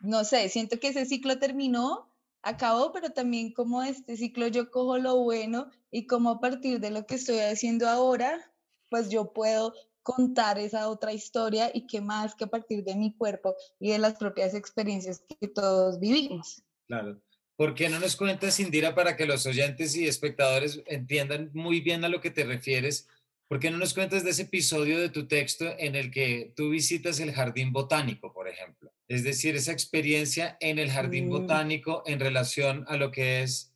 no 0.00 0.24
sé, 0.24 0.48
siento 0.48 0.78
que 0.78 0.88
ese 0.88 1.06
ciclo 1.06 1.38
terminó, 1.38 2.12
acabó, 2.46 2.92
pero 2.92 3.10
también 3.10 3.52
como 3.52 3.82
este 3.82 4.16
ciclo 4.16 4.46
yo 4.46 4.70
cojo 4.70 4.98
lo 4.98 5.16
bueno 5.16 5.68
y 5.90 6.06
como 6.06 6.30
a 6.30 6.40
partir 6.40 6.78
de 6.78 6.90
lo 6.90 7.04
que 7.04 7.16
estoy 7.16 7.40
haciendo 7.40 7.88
ahora, 7.88 8.52
pues 8.88 9.10
yo 9.10 9.32
puedo 9.32 9.74
contar 10.04 10.56
esa 10.56 10.88
otra 10.88 11.12
historia 11.12 11.72
y 11.74 11.88
qué 11.88 12.00
más 12.00 12.36
que 12.36 12.44
a 12.44 12.46
partir 12.46 12.84
de 12.84 12.94
mi 12.94 13.12
cuerpo 13.12 13.56
y 13.80 13.90
de 13.90 13.98
las 13.98 14.14
propias 14.14 14.54
experiencias 14.54 15.24
que 15.40 15.48
todos 15.48 15.98
vivimos. 15.98 16.62
Claro. 16.86 17.20
¿Por 17.56 17.74
qué 17.74 17.88
no 17.88 17.98
nos 17.98 18.14
cuentas, 18.14 18.60
Indira, 18.60 18.94
para 18.94 19.16
que 19.16 19.26
los 19.26 19.44
oyentes 19.46 19.96
y 19.96 20.06
espectadores 20.06 20.82
entiendan 20.86 21.50
muy 21.52 21.80
bien 21.80 22.04
a 22.04 22.08
lo 22.08 22.20
que 22.20 22.30
te 22.30 22.44
refieres? 22.44 23.08
¿Por 23.48 23.58
qué 23.58 23.70
no 23.70 23.78
nos 23.78 23.92
cuentas 23.92 24.22
de 24.22 24.30
ese 24.30 24.42
episodio 24.42 25.00
de 25.00 25.08
tu 25.08 25.26
texto 25.26 25.64
en 25.78 25.96
el 25.96 26.12
que 26.12 26.52
tú 26.54 26.70
visitas 26.70 27.18
el 27.18 27.32
jardín 27.32 27.72
botánico, 27.72 28.32
por 28.32 28.46
ejemplo? 28.46 28.92
Es 29.08 29.22
decir, 29.22 29.54
esa 29.54 29.72
experiencia 29.72 30.56
en 30.60 30.78
el 30.78 30.90
jardín 30.90 31.26
mm. 31.26 31.30
botánico 31.30 32.02
en 32.06 32.20
relación 32.20 32.84
a 32.88 32.96
lo 32.96 33.10
que 33.10 33.42
es, 33.42 33.72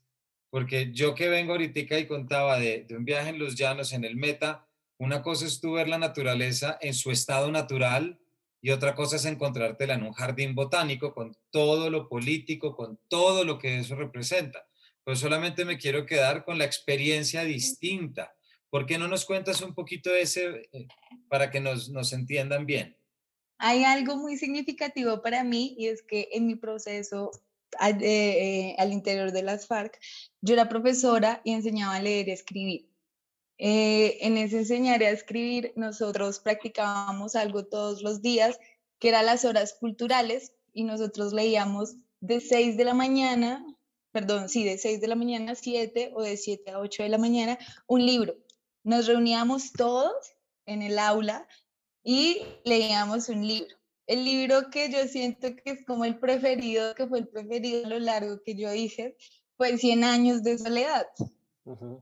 porque 0.51 0.91
yo 0.93 1.15
que 1.15 1.29
vengo 1.29 1.53
ahorita 1.53 1.99
y 1.99 2.07
contaba 2.07 2.59
de, 2.59 2.87
un 2.91 3.05
viaje 3.05 3.31
en 3.31 3.39
los 3.39 3.55
llanos, 3.55 3.93
en 3.93 4.05
el 4.05 4.17
Meta, 4.17 4.67
una 4.99 5.23
cosa 5.23 5.47
es 5.47 5.61
tú 5.61 5.73
ver 5.73 5.89
la 5.89 5.99
naturaleza 5.99 6.79
en 6.81 6.95
su 6.95 7.11
estado 7.11 7.51
natural 7.51 8.19
y 8.61 8.71
otra 8.71 8.95
cosa 8.95 9.17
es 9.17 9.25
encontrártela 9.25 9.95
en 9.95 10.03
un 10.03 10.13
jardín 10.13 10.55
botánico 10.55 11.15
con 11.15 11.37
todo 11.51 11.89
lo 11.89 12.09
político, 12.09 12.77
con 12.77 12.99
todo 13.09 13.45
lo 13.45 13.59
que 13.59 13.79
eso 13.79 13.95
representa. 13.95 14.67
Pues 15.05 15.21
solamente 15.21 15.65
me 15.65 15.79
quiero 15.79 16.05
quedar 16.05 16.45
con 16.45 16.59
la 16.59 16.67
experiencia 16.67 17.45
distinta. 17.45 18.35
¿Por 18.69 18.85
qué 18.85 18.99
no 18.99 19.09
nos 19.09 19.25
cuentas 19.25 19.63
un 19.63 19.75
poquito 19.75 20.11
de 20.11 20.23
ese, 20.23 20.69
eh, 20.73 20.87
para 21.29 21.51
que 21.51 21.61
nos, 21.61 21.89
nos 21.89 22.13
entiendan 22.13 22.67
bien. 22.67 23.00
Hay 23.63 23.85
algo 23.85 24.17
muy 24.17 24.39
significativo 24.39 25.21
para 25.21 25.45
mí 25.45 25.75
y 25.79 25.89
es 25.89 26.03
que 26.03 26.31
en 26.33 26.47
mi 26.47 26.55
proceso 26.55 27.31
eh, 27.79 28.75
al 28.79 28.93
interior 28.93 29.33
de 29.33 29.43
las 29.43 29.67
FARC, 29.67 29.99
yo 30.41 30.55
era 30.55 30.69
profesora 30.69 31.41
y 31.45 31.53
enseñaba 31.53 31.97
a 31.97 32.03
leer 32.03 32.29
y 32.29 32.33
escribir. 32.33 32.89
Eh, 33.59 34.19
en 34.23 34.39
ese 34.39 34.59
enseñar 34.59 35.03
a 35.03 35.11
escribir, 35.11 35.73
nosotros 35.77 36.41
practicábamos 36.41 37.37
algo 37.37 37.67
todos 37.67 38.03
los 38.03 38.23
días, 38.23 38.59
que 38.99 39.11
eran 39.11 39.27
las 39.27 39.45
horas 39.45 39.75
culturales, 39.79 40.53
y 40.73 40.85
nosotros 40.85 41.35
leíamos 41.35 41.97
de 42.21 42.41
6 42.41 42.79
de 42.79 42.85
la 42.85 42.95
mañana, 42.95 43.65
perdón, 44.13 44.49
sí, 44.49 44.65
de 44.65 44.79
6 44.79 45.03
de 45.03 45.09
la 45.09 45.17
mañana 45.17 45.53
a 45.53 45.55
7 45.55 46.13
o 46.15 46.23
de 46.23 46.39
7 46.39 46.71
a 46.71 46.79
8 46.79 47.03
de 47.03 47.09
la 47.11 47.19
mañana, 47.19 47.59
un 47.87 48.07
libro. 48.07 48.37
Nos 48.85 49.07
reuníamos 49.07 49.73
todos 49.73 50.15
en 50.65 50.81
el 50.81 50.99
aula 50.99 51.47
y 52.03 52.43
leíamos 52.65 53.29
un 53.29 53.47
libro. 53.47 53.75
El 54.07 54.25
libro 54.25 54.71
que 54.71 54.91
yo 54.91 55.07
siento 55.07 55.55
que 55.55 55.71
es 55.71 55.87
como 55.87 56.05
el 56.05 56.19
preferido, 56.19 56.95
que 56.95 57.07
fue 57.07 57.21
el 57.21 57.29
preferido 57.29 57.87
a 57.87 57.91
lo 57.91 57.99
largo 58.01 58.43
que 58.45 58.57
yo 58.57 58.71
dije, 58.71 59.17
fue 59.57 59.79
100 59.79 60.05
años 60.05 60.43
de 60.43 60.59
soledad. 60.59 61.07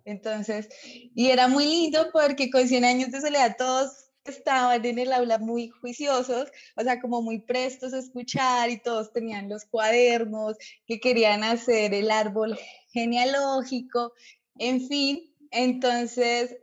Entonces, 0.04 0.68
y 1.14 1.28
era 1.28 1.48
muy 1.48 1.66
lindo 1.66 2.08
porque 2.12 2.50
con 2.50 2.66
100 2.66 2.84
años 2.84 3.10
de 3.10 3.20
soledad 3.20 3.56
todos 3.58 4.08
estaban 4.24 4.84
en 4.84 4.98
el 4.98 5.12
aula 5.12 5.38
muy 5.38 5.68
juiciosos, 5.68 6.48
o 6.76 6.82
sea, 6.82 7.00
como 7.00 7.22
muy 7.22 7.40
prestos 7.40 7.92
a 7.92 7.98
escuchar 7.98 8.70
y 8.70 8.80
todos 8.80 9.12
tenían 9.12 9.48
los 9.48 9.64
cuadernos 9.64 10.56
que 10.86 11.00
querían 11.00 11.44
hacer 11.44 11.94
el 11.94 12.10
árbol 12.10 12.58
genealógico, 12.92 14.12
en 14.58 14.86
fin, 14.86 15.34
entonces 15.50 16.56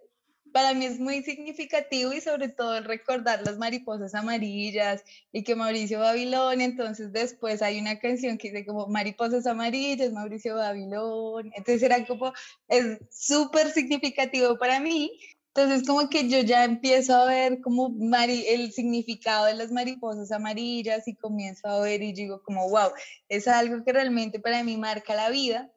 para 0.56 0.74
mí 0.74 0.86
es 0.86 1.02
muy 1.02 1.22
significativo 1.22 2.14
y 2.14 2.22
sobre 2.22 2.48
todo 2.48 2.80
recordar 2.80 3.42
las 3.46 3.58
mariposas 3.58 4.16
amarillas 4.16 5.04
y 5.34 5.44
que 5.44 5.54
Mauricio 5.54 6.00
Babilonia, 6.00 6.64
entonces 6.64 7.12
después 7.12 7.62
hay 7.62 7.78
una 7.78 8.00
canción 8.00 8.38
que 8.38 8.52
dice 8.52 8.66
como 8.66 8.88
mariposas 8.88 9.48
amarillas, 9.48 10.14
Mauricio 10.14 10.56
Babilonia, 10.56 11.52
entonces 11.58 11.84
era 11.84 12.08
como, 12.08 12.32
es 12.70 13.00
súper 13.12 13.70
significativo 13.72 14.58
para 14.58 14.80
mí. 14.80 15.12
Entonces 15.54 15.86
como 15.86 16.10
que 16.10 16.30
yo 16.30 16.40
ya 16.40 16.64
empiezo 16.64 17.14
a 17.16 17.26
ver 17.26 17.60
como 17.60 17.94
el 18.24 18.72
significado 18.72 19.48
de 19.48 19.56
las 19.56 19.74
mariposas 19.74 20.32
amarillas 20.32 21.06
y 21.10 21.16
comienzo 21.16 21.68
a 21.68 21.82
ver 21.82 22.02
y 22.02 22.14
digo 22.14 22.42
como, 22.44 22.70
wow, 22.70 22.92
es 23.28 23.50
algo 23.50 23.84
que 23.84 23.92
realmente 23.92 24.40
para 24.40 24.64
mí 24.64 24.78
marca 24.78 25.16
la 25.16 25.30
vida. 25.30 25.70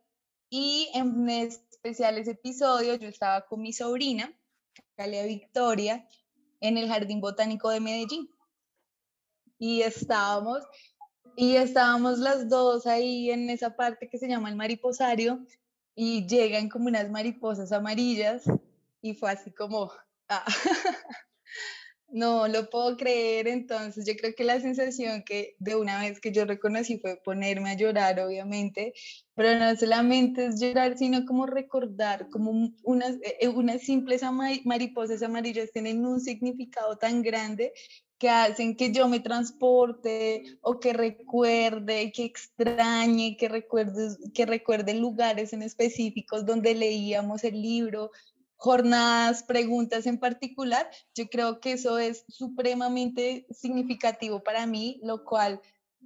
Y 0.50 0.88
en 0.94 1.28
especial 1.28 2.16
ese 2.16 2.30
episodio 2.30 2.94
yo 2.94 3.08
estaba 3.08 3.44
con 3.44 3.60
mi 3.60 3.72
sobrina 3.72 4.32
Calia 4.98 5.24
Victoria, 5.26 6.04
en 6.60 6.76
el 6.76 6.88
Jardín 6.88 7.20
Botánico 7.20 7.70
de 7.70 7.78
Medellín. 7.78 8.28
Y 9.56 9.82
estábamos, 9.82 10.64
y 11.36 11.54
estábamos 11.54 12.18
las 12.18 12.48
dos 12.48 12.84
ahí 12.84 13.30
en 13.30 13.48
esa 13.48 13.76
parte 13.76 14.08
que 14.08 14.18
se 14.18 14.26
llama 14.26 14.50
el 14.50 14.56
mariposario, 14.56 15.46
y 15.94 16.26
llegan 16.26 16.68
como 16.68 16.88
unas 16.88 17.08
mariposas 17.10 17.70
amarillas, 17.70 18.42
y 19.00 19.14
fue 19.14 19.30
así 19.30 19.52
como, 19.52 19.92
ah, 20.28 20.44
no 22.10 22.48
lo 22.48 22.70
puedo 22.70 22.96
creer, 22.96 23.48
entonces 23.48 24.06
yo 24.06 24.14
creo 24.16 24.34
que 24.34 24.44
la 24.44 24.60
sensación 24.60 25.22
que 25.24 25.56
de 25.58 25.76
una 25.76 26.00
vez 26.00 26.20
que 26.20 26.32
yo 26.32 26.44
reconocí 26.44 26.98
fue 26.98 27.20
ponerme 27.22 27.70
a 27.70 27.76
llorar, 27.76 28.18
obviamente, 28.20 28.94
pero 29.34 29.58
no 29.58 29.76
solamente 29.76 30.46
es 30.46 30.60
llorar, 30.60 30.96
sino 30.96 31.26
como 31.26 31.46
recordar, 31.46 32.28
como 32.30 32.70
unas, 32.82 33.16
eh, 33.16 33.36
eh, 33.40 33.48
unas 33.48 33.82
simples 33.82 34.22
mariposas 34.64 35.22
amarillas 35.22 35.70
tienen 35.72 36.04
un 36.06 36.20
significado 36.20 36.96
tan 36.96 37.22
grande 37.22 37.72
que 38.18 38.28
hacen 38.28 38.76
que 38.76 38.92
yo 38.92 39.06
me 39.08 39.20
transporte 39.20 40.42
o 40.60 40.80
que 40.80 40.92
recuerde, 40.92 42.10
que 42.12 42.24
extrañe, 42.24 43.36
que 43.36 43.48
recuerde, 43.48 44.16
que 44.34 44.44
recuerde 44.44 44.94
lugares 44.94 45.52
en 45.52 45.62
específicos 45.62 46.44
donde 46.44 46.74
leíamos 46.74 47.44
el 47.44 47.62
libro, 47.62 48.10
jornadas, 48.58 49.44
preguntas 49.44 50.06
en 50.06 50.18
particular. 50.18 50.90
Yo 51.14 51.28
creo 51.28 51.60
que 51.60 51.72
eso 51.72 51.98
es 51.98 52.24
supremamente 52.28 53.46
significativo 53.50 54.42
para 54.42 54.66
mí, 54.66 55.00
lo 55.02 55.24
cual 55.24 55.60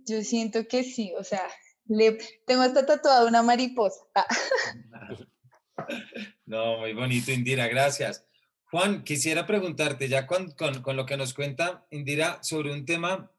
yo 0.06 0.22
siento 0.22 0.68
que 0.68 0.84
sí, 0.84 1.12
o 1.18 1.24
sea, 1.24 1.48
le, 1.86 2.18
tengo 2.46 2.62
hasta 2.62 2.86
tatuada 2.86 3.26
una 3.26 3.42
mariposa. 3.42 4.00
Ah. 4.14 4.26
No, 6.46 6.78
muy 6.78 6.92
bonito, 6.92 7.32
Indira, 7.32 7.66
gracias. 7.66 8.24
Juan, 8.70 9.02
quisiera 9.04 9.46
preguntarte 9.46 10.08
ya 10.08 10.26
con, 10.26 10.52
con, 10.52 10.96
lo 10.96 11.06
que 11.06 11.16
nos 11.16 11.34
cuenta 11.34 11.86
Indira 11.90 12.42
sobre 12.42 12.72
un 12.72 12.84
tema, 12.84 13.32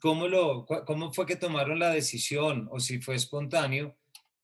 ¿cómo, 0.00 0.28
lo, 0.28 0.64
¿cómo 0.64 1.12
fue 1.12 1.26
que 1.26 1.36
tomaron 1.36 1.78
la 1.78 1.90
decisión 1.90 2.68
o 2.70 2.78
si 2.78 3.00
fue 3.00 3.16
espontáneo? 3.16 3.96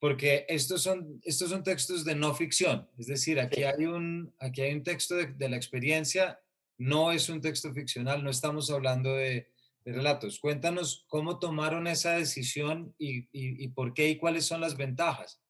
Porque 0.02 0.44
estos 0.48 0.82
son, 0.82 1.20
estos 1.22 1.50
son 1.50 1.62
textos 1.62 2.04
de 2.04 2.16
no 2.16 2.34
ficción, 2.34 2.88
es 2.98 3.06
decir, 3.06 3.38
aquí 3.38 3.62
hay 3.62 3.86
un, 3.86 4.34
aquí 4.40 4.62
hay 4.62 4.74
un 4.74 4.82
texto 4.82 5.14
de, 5.14 5.26
de 5.28 5.48
la 5.48 5.56
experiencia, 5.56 6.40
no 6.76 7.12
es 7.12 7.28
un 7.28 7.40
texto 7.40 7.72
ficcional, 7.72 8.24
no 8.24 8.30
estamos 8.30 8.68
hablando 8.68 9.14
de, 9.14 9.52
de 9.84 9.92
relatos. 9.92 10.38
Cuéntanos 10.38 11.06
cómo 11.08 11.38
tomaron 11.38 11.86
esa 11.86 12.12
decisión 12.12 12.94
y, 12.98 13.68
por 13.68 13.94
qué 13.94 14.08
y 14.08 14.18
cuáles 14.18 14.46
son 14.46 14.60
las 14.60 14.76
ventajas. 14.76 15.40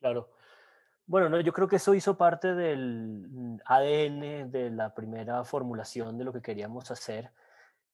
Claro. 0.00 0.30
Bueno, 1.06 1.28
no, 1.28 1.40
yo 1.40 1.52
creo 1.52 1.68
que 1.68 1.76
eso 1.76 1.94
hizo 1.94 2.16
parte 2.16 2.54
del 2.54 3.60
ADN 3.64 4.50
de 4.50 4.70
la 4.70 4.94
primera 4.94 5.44
formulación 5.44 6.16
de 6.16 6.24
lo 6.24 6.32
que 6.32 6.42
queríamos 6.42 6.90
hacer. 6.90 7.30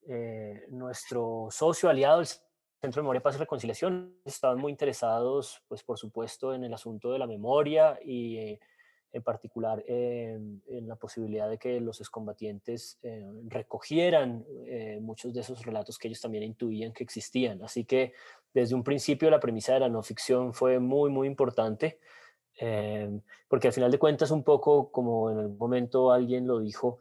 Eh, 0.06 0.66
nuestro 0.70 1.48
socio 1.50 1.88
aliado, 1.88 2.20
el 2.20 2.28
Centro 2.80 3.00
de 3.00 3.04
Memoria, 3.04 3.22
Paz 3.22 3.36
y 3.36 3.38
Reconciliación, 3.38 4.14
estaban 4.24 4.58
muy 4.58 4.70
interesados, 4.70 5.62
pues 5.68 5.82
por 5.82 5.98
supuesto, 5.98 6.54
en 6.54 6.64
el 6.64 6.72
asunto 6.72 7.12
de 7.12 7.18
la 7.18 7.26
memoria 7.26 7.98
y 8.04 8.36
eh, 8.36 8.60
en 9.12 9.22
particular 9.22 9.82
en 9.86 10.62
la 10.86 10.96
posibilidad 10.96 11.48
de 11.48 11.58
que 11.58 11.80
los 11.80 12.00
excombatientes 12.00 12.98
eh, 13.02 13.26
recogieran 13.46 14.44
eh, 14.66 14.98
muchos 15.00 15.32
de 15.32 15.40
esos 15.40 15.64
relatos 15.64 15.98
que 15.98 16.08
ellos 16.08 16.20
también 16.20 16.44
intuían 16.44 16.92
que 16.92 17.04
existían. 17.04 17.62
Así 17.62 17.84
que 17.84 18.12
desde 18.52 18.74
un 18.74 18.84
principio 18.84 19.30
la 19.30 19.40
premisa 19.40 19.74
de 19.74 19.80
la 19.80 19.88
no 19.88 20.02
ficción 20.02 20.52
fue 20.52 20.78
muy, 20.78 21.10
muy 21.10 21.26
importante, 21.26 22.00
eh, 22.60 23.20
porque 23.48 23.68
al 23.68 23.72
final 23.72 23.90
de 23.90 23.98
cuentas 23.98 24.30
un 24.30 24.42
poco 24.42 24.90
como 24.90 25.30
en 25.30 25.38
algún 25.38 25.58
momento 25.58 26.12
alguien 26.12 26.46
lo 26.46 26.58
dijo, 26.58 26.98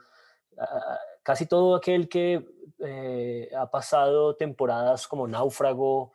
casi 1.28 1.46
todo 1.46 1.76
aquel 1.76 2.08
que 2.08 2.48
ha 3.54 3.70
pasado 3.70 4.38
temporadas 4.38 5.10
como 5.10 5.28
náufrago, 5.28 6.14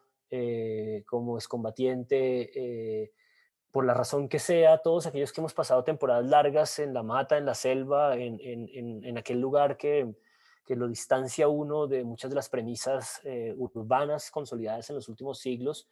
como 1.06 1.36
excombatiente, 1.36 3.12
por 3.70 3.84
la 3.84 3.92
razón 3.92 4.26
que 4.26 4.38
sea, 4.38 4.78
todos 4.78 5.06
aquellos 5.06 5.30
que 5.30 5.42
hemos 5.42 5.52
pasado 5.52 5.84
temporadas 5.84 6.24
largas 6.24 6.78
en 6.78 6.94
la 6.94 7.02
mata, 7.02 7.36
en 7.36 7.44
la 7.44 7.52
selva, 7.54 8.16
en, 8.16 9.18
aquel 9.18 9.38
lugar 9.38 9.76
que, 9.76 10.14
que, 10.64 10.76
lo 10.76 10.88
distancia 10.88 11.46
uno 11.46 11.86
de 11.86 12.04
muchas 12.04 12.30
de 12.30 12.36
las 12.36 12.48
premisas 12.48 13.20
eh, 13.24 13.54
urbanas 13.58 14.30
consolidadas 14.30 14.88
en 14.88 14.96
los 14.96 15.10
últimos 15.10 15.40
siglos, 15.40 15.90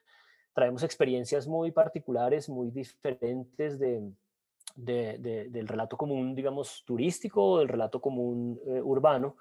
traemos 0.55 0.83
experiencias 0.83 1.47
muy 1.47 1.73
particulares, 1.73 2.49
muy 2.49 2.71
diferentes 2.71 3.79
de, 3.79 4.01
de, 4.85 5.49
del 5.51 5.69
relato 5.69 5.97
común, 5.97 6.35
digamos, 6.35 6.83
turístico 6.85 7.45
o 7.45 7.59
del 7.59 7.69
relato 7.69 8.01
común 8.01 8.61
eh, 8.67 8.81
urbano. 8.83 9.37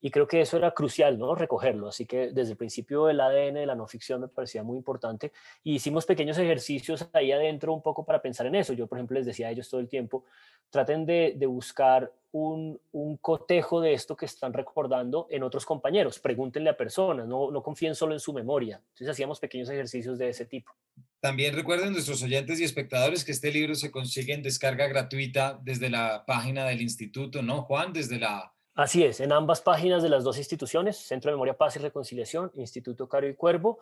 Y 0.00 0.10
creo 0.10 0.26
que 0.26 0.40
eso 0.40 0.56
era 0.56 0.70
crucial, 0.72 1.18
¿no? 1.18 1.34
Recogerlo. 1.34 1.88
Así 1.88 2.06
que 2.06 2.30
desde 2.32 2.52
el 2.52 2.56
principio 2.56 3.08
el 3.08 3.20
ADN 3.20 3.54
de 3.54 3.66
la 3.66 3.74
no 3.74 3.86
ficción 3.86 4.20
me 4.22 4.28
parecía 4.28 4.62
muy 4.62 4.78
importante. 4.78 5.32
Y 5.62 5.74
hicimos 5.74 6.06
pequeños 6.06 6.38
ejercicios 6.38 7.08
ahí 7.12 7.32
adentro 7.32 7.72
un 7.72 7.82
poco 7.82 8.04
para 8.04 8.22
pensar 8.22 8.46
en 8.46 8.54
eso. 8.54 8.72
Yo, 8.72 8.86
por 8.86 8.98
ejemplo, 8.98 9.18
les 9.18 9.26
decía 9.26 9.48
a 9.48 9.50
ellos 9.50 9.68
todo 9.68 9.80
el 9.80 9.88
tiempo, 9.88 10.24
traten 10.70 11.04
de, 11.04 11.34
de 11.36 11.46
buscar 11.46 12.10
un, 12.32 12.80
un, 12.92 13.16
cotejo 13.16 13.80
de 13.80 13.92
esto 13.92 14.16
que 14.16 14.26
están 14.26 14.52
recordando 14.52 15.26
en 15.30 15.42
otros 15.42 15.66
compañeros. 15.66 16.18
Pregúntenle 16.18 16.70
a 16.70 16.76
personas, 16.76 17.26
no, 17.26 17.50
no 17.50 17.62
confíen 17.62 17.94
solo 17.94 18.14
en 18.14 18.20
su 18.20 18.32
memoria. 18.32 18.76
Entonces 18.76 19.08
hacíamos 19.08 19.40
pequeños 19.40 19.68
ejercicios 19.68 20.16
de 20.18 20.28
ese 20.28 20.46
tipo. 20.46 20.72
También 21.20 21.54
recuerden 21.54 21.92
nuestros 21.92 22.22
oyentes 22.22 22.60
y 22.60 22.64
espectadores 22.64 23.24
que 23.24 23.32
este 23.32 23.52
libro 23.52 23.74
se 23.74 23.90
consigue 23.90 24.32
en 24.32 24.42
descarga 24.42 24.86
gratuita 24.86 25.60
desde 25.62 25.90
la 25.90 26.24
página 26.24 26.64
del 26.64 26.80
instituto, 26.80 27.42
¿no, 27.42 27.62
Juan? 27.62 27.92
Desde 27.92 28.18
la 28.18 28.54
Así 28.74 29.02
es, 29.04 29.20
en 29.20 29.32
ambas 29.32 29.60
páginas 29.60 30.02
de 30.02 30.08
las 30.08 30.22
dos 30.22 30.38
instituciones, 30.38 30.96
Centro 30.96 31.30
de 31.30 31.34
Memoria, 31.34 31.56
Paz 31.56 31.74
y 31.76 31.80
Reconciliación, 31.80 32.52
Instituto 32.54 33.08
Caro 33.08 33.28
y 33.28 33.34
Cuervo, 33.34 33.80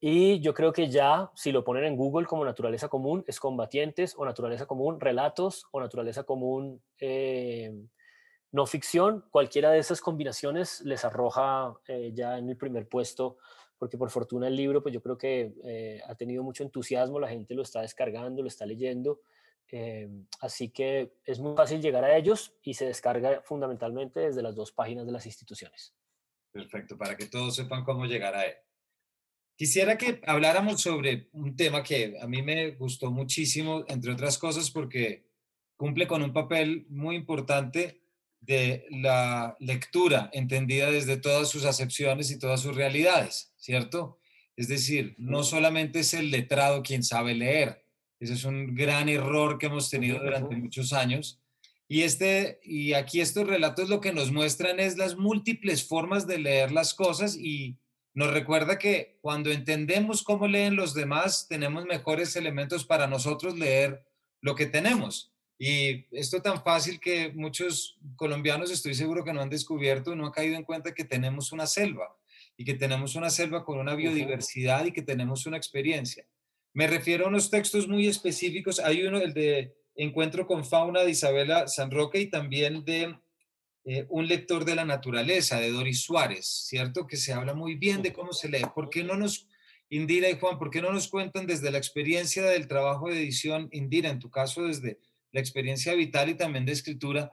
y 0.00 0.38
yo 0.40 0.54
creo 0.54 0.72
que 0.72 0.88
ya, 0.88 1.30
si 1.34 1.50
lo 1.50 1.64
ponen 1.64 1.84
en 1.84 1.96
Google 1.96 2.26
como 2.26 2.44
naturaleza 2.44 2.88
común, 2.88 3.24
es 3.26 3.40
combatientes 3.40 4.14
o 4.16 4.24
naturaleza 4.24 4.66
común, 4.66 5.00
relatos 5.00 5.66
o 5.72 5.80
naturaleza 5.80 6.22
común, 6.22 6.80
eh, 7.00 7.74
no 8.52 8.64
ficción, 8.64 9.24
cualquiera 9.30 9.72
de 9.72 9.80
esas 9.80 10.00
combinaciones 10.00 10.82
les 10.82 11.04
arroja 11.04 11.74
eh, 11.88 12.12
ya 12.14 12.38
en 12.38 12.48
el 12.48 12.56
primer 12.56 12.88
puesto, 12.88 13.38
porque 13.76 13.98
por 13.98 14.10
fortuna 14.10 14.46
el 14.46 14.56
libro, 14.56 14.82
pues 14.82 14.94
yo 14.94 15.02
creo 15.02 15.18
que 15.18 15.52
eh, 15.64 16.00
ha 16.06 16.14
tenido 16.14 16.44
mucho 16.44 16.62
entusiasmo, 16.62 17.18
la 17.18 17.28
gente 17.28 17.54
lo 17.54 17.62
está 17.62 17.82
descargando, 17.82 18.42
lo 18.42 18.48
está 18.48 18.66
leyendo, 18.66 19.20
Em, 19.70 20.26
así 20.40 20.70
que 20.70 21.12
es 21.24 21.38
muy 21.38 21.54
fácil 21.54 21.82
llegar 21.82 22.02
a 22.02 22.16
ellos 22.16 22.54
y 22.62 22.74
se 22.74 22.86
descarga 22.86 23.42
fundamentalmente 23.42 24.20
desde 24.20 24.42
las 24.42 24.56
dos 24.56 24.72
páginas 24.72 25.04
de 25.04 25.12
las 25.12 25.26
instituciones. 25.26 25.94
Perfecto, 26.50 26.96
para 26.96 27.16
que 27.16 27.26
todos 27.26 27.54
sepan 27.54 27.84
cómo 27.84 28.06
llegar 28.06 28.34
a 28.34 28.46
él. 28.46 28.54
Quisiera 29.56 29.98
que 29.98 30.20
habláramos 30.24 30.80
sobre 30.80 31.28
un 31.32 31.56
tema 31.56 31.82
que 31.82 32.16
a 32.20 32.26
mí 32.26 32.42
me 32.42 32.70
gustó 32.70 33.10
muchísimo, 33.10 33.84
entre 33.88 34.12
otras 34.12 34.38
cosas, 34.38 34.70
porque 34.70 35.26
cumple 35.76 36.06
con 36.06 36.22
un 36.22 36.32
papel 36.32 36.86
muy 36.88 37.16
importante 37.16 38.00
de 38.40 38.86
la 38.90 39.56
lectura 39.58 40.30
entendida 40.32 40.90
desde 40.90 41.16
todas 41.16 41.48
sus 41.48 41.64
acepciones 41.64 42.30
y 42.30 42.38
todas 42.38 42.60
sus 42.60 42.74
realidades, 42.74 43.52
¿cierto? 43.56 44.18
Es 44.56 44.68
decir, 44.68 45.14
no 45.18 45.42
solamente 45.42 46.00
es 46.00 46.14
el 46.14 46.30
letrado 46.30 46.82
quien 46.82 47.02
sabe 47.02 47.34
leer, 47.34 47.84
ese 48.20 48.34
es 48.34 48.44
un 48.44 48.74
gran 48.74 49.08
error 49.08 49.58
que 49.58 49.66
hemos 49.66 49.90
tenido 49.90 50.18
durante 50.18 50.56
muchos 50.56 50.92
años. 50.92 51.40
Y, 51.88 52.02
este, 52.02 52.60
y 52.62 52.92
aquí 52.92 53.20
estos 53.20 53.46
relatos 53.46 53.88
lo 53.88 54.00
que 54.00 54.12
nos 54.12 54.30
muestran 54.30 54.78
es 54.78 54.98
las 54.98 55.16
múltiples 55.16 55.86
formas 55.86 56.26
de 56.26 56.38
leer 56.38 56.70
las 56.70 56.92
cosas 56.92 57.36
y 57.36 57.78
nos 58.12 58.32
recuerda 58.32 58.78
que 58.78 59.16
cuando 59.20 59.50
entendemos 59.50 60.22
cómo 60.22 60.48
leen 60.48 60.76
los 60.76 60.92
demás, 60.92 61.46
tenemos 61.48 61.86
mejores 61.86 62.34
elementos 62.36 62.84
para 62.84 63.06
nosotros 63.06 63.58
leer 63.58 64.04
lo 64.40 64.54
que 64.54 64.66
tenemos. 64.66 65.32
Y 65.58 66.06
esto 66.16 66.42
tan 66.42 66.62
fácil 66.62 67.00
que 67.00 67.32
muchos 67.32 67.98
colombianos 68.16 68.70
estoy 68.70 68.94
seguro 68.94 69.24
que 69.24 69.32
no 69.32 69.40
han 69.40 69.50
descubierto, 69.50 70.14
no 70.14 70.26
han 70.26 70.32
caído 70.32 70.56
en 70.56 70.64
cuenta 70.64 70.94
que 70.94 71.04
tenemos 71.04 71.52
una 71.52 71.66
selva 71.66 72.16
y 72.56 72.64
que 72.64 72.74
tenemos 72.74 73.14
una 73.14 73.30
selva 73.30 73.64
con 73.64 73.78
una 73.78 73.94
biodiversidad 73.94 74.84
y 74.84 74.92
que 74.92 75.02
tenemos 75.02 75.46
una 75.46 75.56
experiencia. 75.56 76.26
Me 76.72 76.86
refiero 76.86 77.24
a 77.24 77.28
unos 77.28 77.50
textos 77.50 77.88
muy 77.88 78.06
específicos. 78.06 78.78
Hay 78.80 79.02
uno, 79.02 79.18
el 79.18 79.34
de 79.34 79.74
Encuentro 79.94 80.46
con 80.46 80.64
Fauna 80.64 81.02
de 81.02 81.10
Isabela 81.10 81.66
Sanroque 81.66 82.20
y 82.20 82.30
también 82.30 82.84
de 82.84 83.16
eh, 83.84 84.06
Un 84.10 84.28
lector 84.28 84.64
de 84.64 84.74
la 84.74 84.84
naturaleza 84.84 85.58
de 85.58 85.72
Doris 85.72 86.02
Suárez, 86.02 86.46
¿cierto? 86.46 87.06
Que 87.06 87.16
se 87.16 87.32
habla 87.32 87.54
muy 87.54 87.74
bien 87.74 88.02
de 88.02 88.12
cómo 88.12 88.32
se 88.32 88.48
lee. 88.48 88.66
¿Por 88.74 88.90
qué 88.90 89.02
no 89.02 89.16
nos, 89.16 89.48
Indira 89.88 90.28
y 90.28 90.38
Juan, 90.38 90.58
por 90.58 90.70
qué 90.70 90.82
no 90.82 90.92
nos 90.92 91.08
cuentan 91.08 91.46
desde 91.46 91.70
la 91.70 91.78
experiencia 91.78 92.44
del 92.44 92.68
trabajo 92.68 93.08
de 93.08 93.18
edición, 93.18 93.68
Indira, 93.72 94.10
en 94.10 94.18
tu 94.18 94.30
caso 94.30 94.64
desde 94.64 94.98
la 95.32 95.40
experiencia 95.40 95.94
vital 95.94 96.28
y 96.28 96.34
también 96.34 96.66
de 96.66 96.72
escritura, 96.72 97.32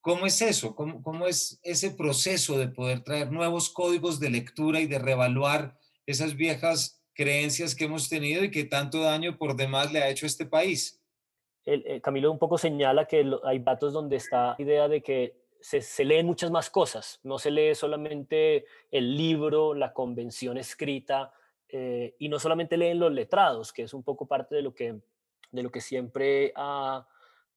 ¿cómo 0.00 0.26
es 0.26 0.40
eso? 0.40 0.74
¿Cómo, 0.74 1.02
cómo 1.02 1.26
es 1.26 1.58
ese 1.62 1.90
proceso 1.90 2.56
de 2.58 2.68
poder 2.68 3.02
traer 3.02 3.32
nuevos 3.32 3.70
códigos 3.70 4.20
de 4.20 4.30
lectura 4.30 4.80
y 4.80 4.86
de 4.86 5.00
revaluar 5.00 5.76
esas 6.06 6.36
viejas 6.36 6.95
creencias 7.16 7.74
que 7.74 7.86
hemos 7.86 8.08
tenido 8.08 8.44
y 8.44 8.50
que 8.50 8.64
tanto 8.64 9.00
daño 9.00 9.38
por 9.38 9.56
demás 9.56 9.92
le 9.92 10.02
ha 10.02 10.08
hecho 10.08 10.26
a 10.26 10.28
este 10.28 10.46
país. 10.46 11.02
El, 11.64 11.82
eh, 11.86 12.00
Camilo 12.00 12.30
un 12.30 12.38
poco 12.38 12.58
señala 12.58 13.06
que 13.06 13.28
hay 13.44 13.58
datos 13.58 13.92
donde 13.92 14.16
está 14.16 14.54
la 14.56 14.56
idea 14.58 14.86
de 14.86 15.02
que 15.02 15.34
se, 15.60 16.04
leen 16.04 16.26
muchas 16.26 16.50
más 16.50 16.70
cosas, 16.70 17.18
no 17.24 17.38
se 17.38 17.50
lee 17.50 17.74
solamente 17.74 18.66
el 18.90 19.16
libro, 19.16 19.74
la 19.74 19.92
convención 19.92 20.58
escrita, 20.58 21.32
eh, 21.68 22.14
y 22.20 22.28
no 22.28 22.38
solamente 22.38 22.76
leen 22.76 23.00
los 23.00 23.12
letrados, 23.12 23.72
que 23.72 23.82
es 23.82 23.94
un 23.94 24.04
poco 24.04 24.26
parte 24.26 24.54
de 24.54 24.62
lo 24.62 24.74
que, 24.74 25.00
de 25.50 25.62
lo 25.62 25.70
que 25.70 25.80
siempre 25.80 26.52
ha 26.54 27.08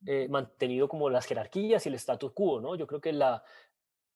eh, 0.07 0.27
mantenido 0.29 0.87
como 0.87 1.09
las 1.09 1.25
jerarquías 1.25 1.85
y 1.85 1.89
el 1.89 1.95
status 1.95 2.31
quo, 2.31 2.61
¿no? 2.61 2.75
Yo 2.75 2.87
creo 2.87 3.01
que 3.01 3.13
la, 3.13 3.43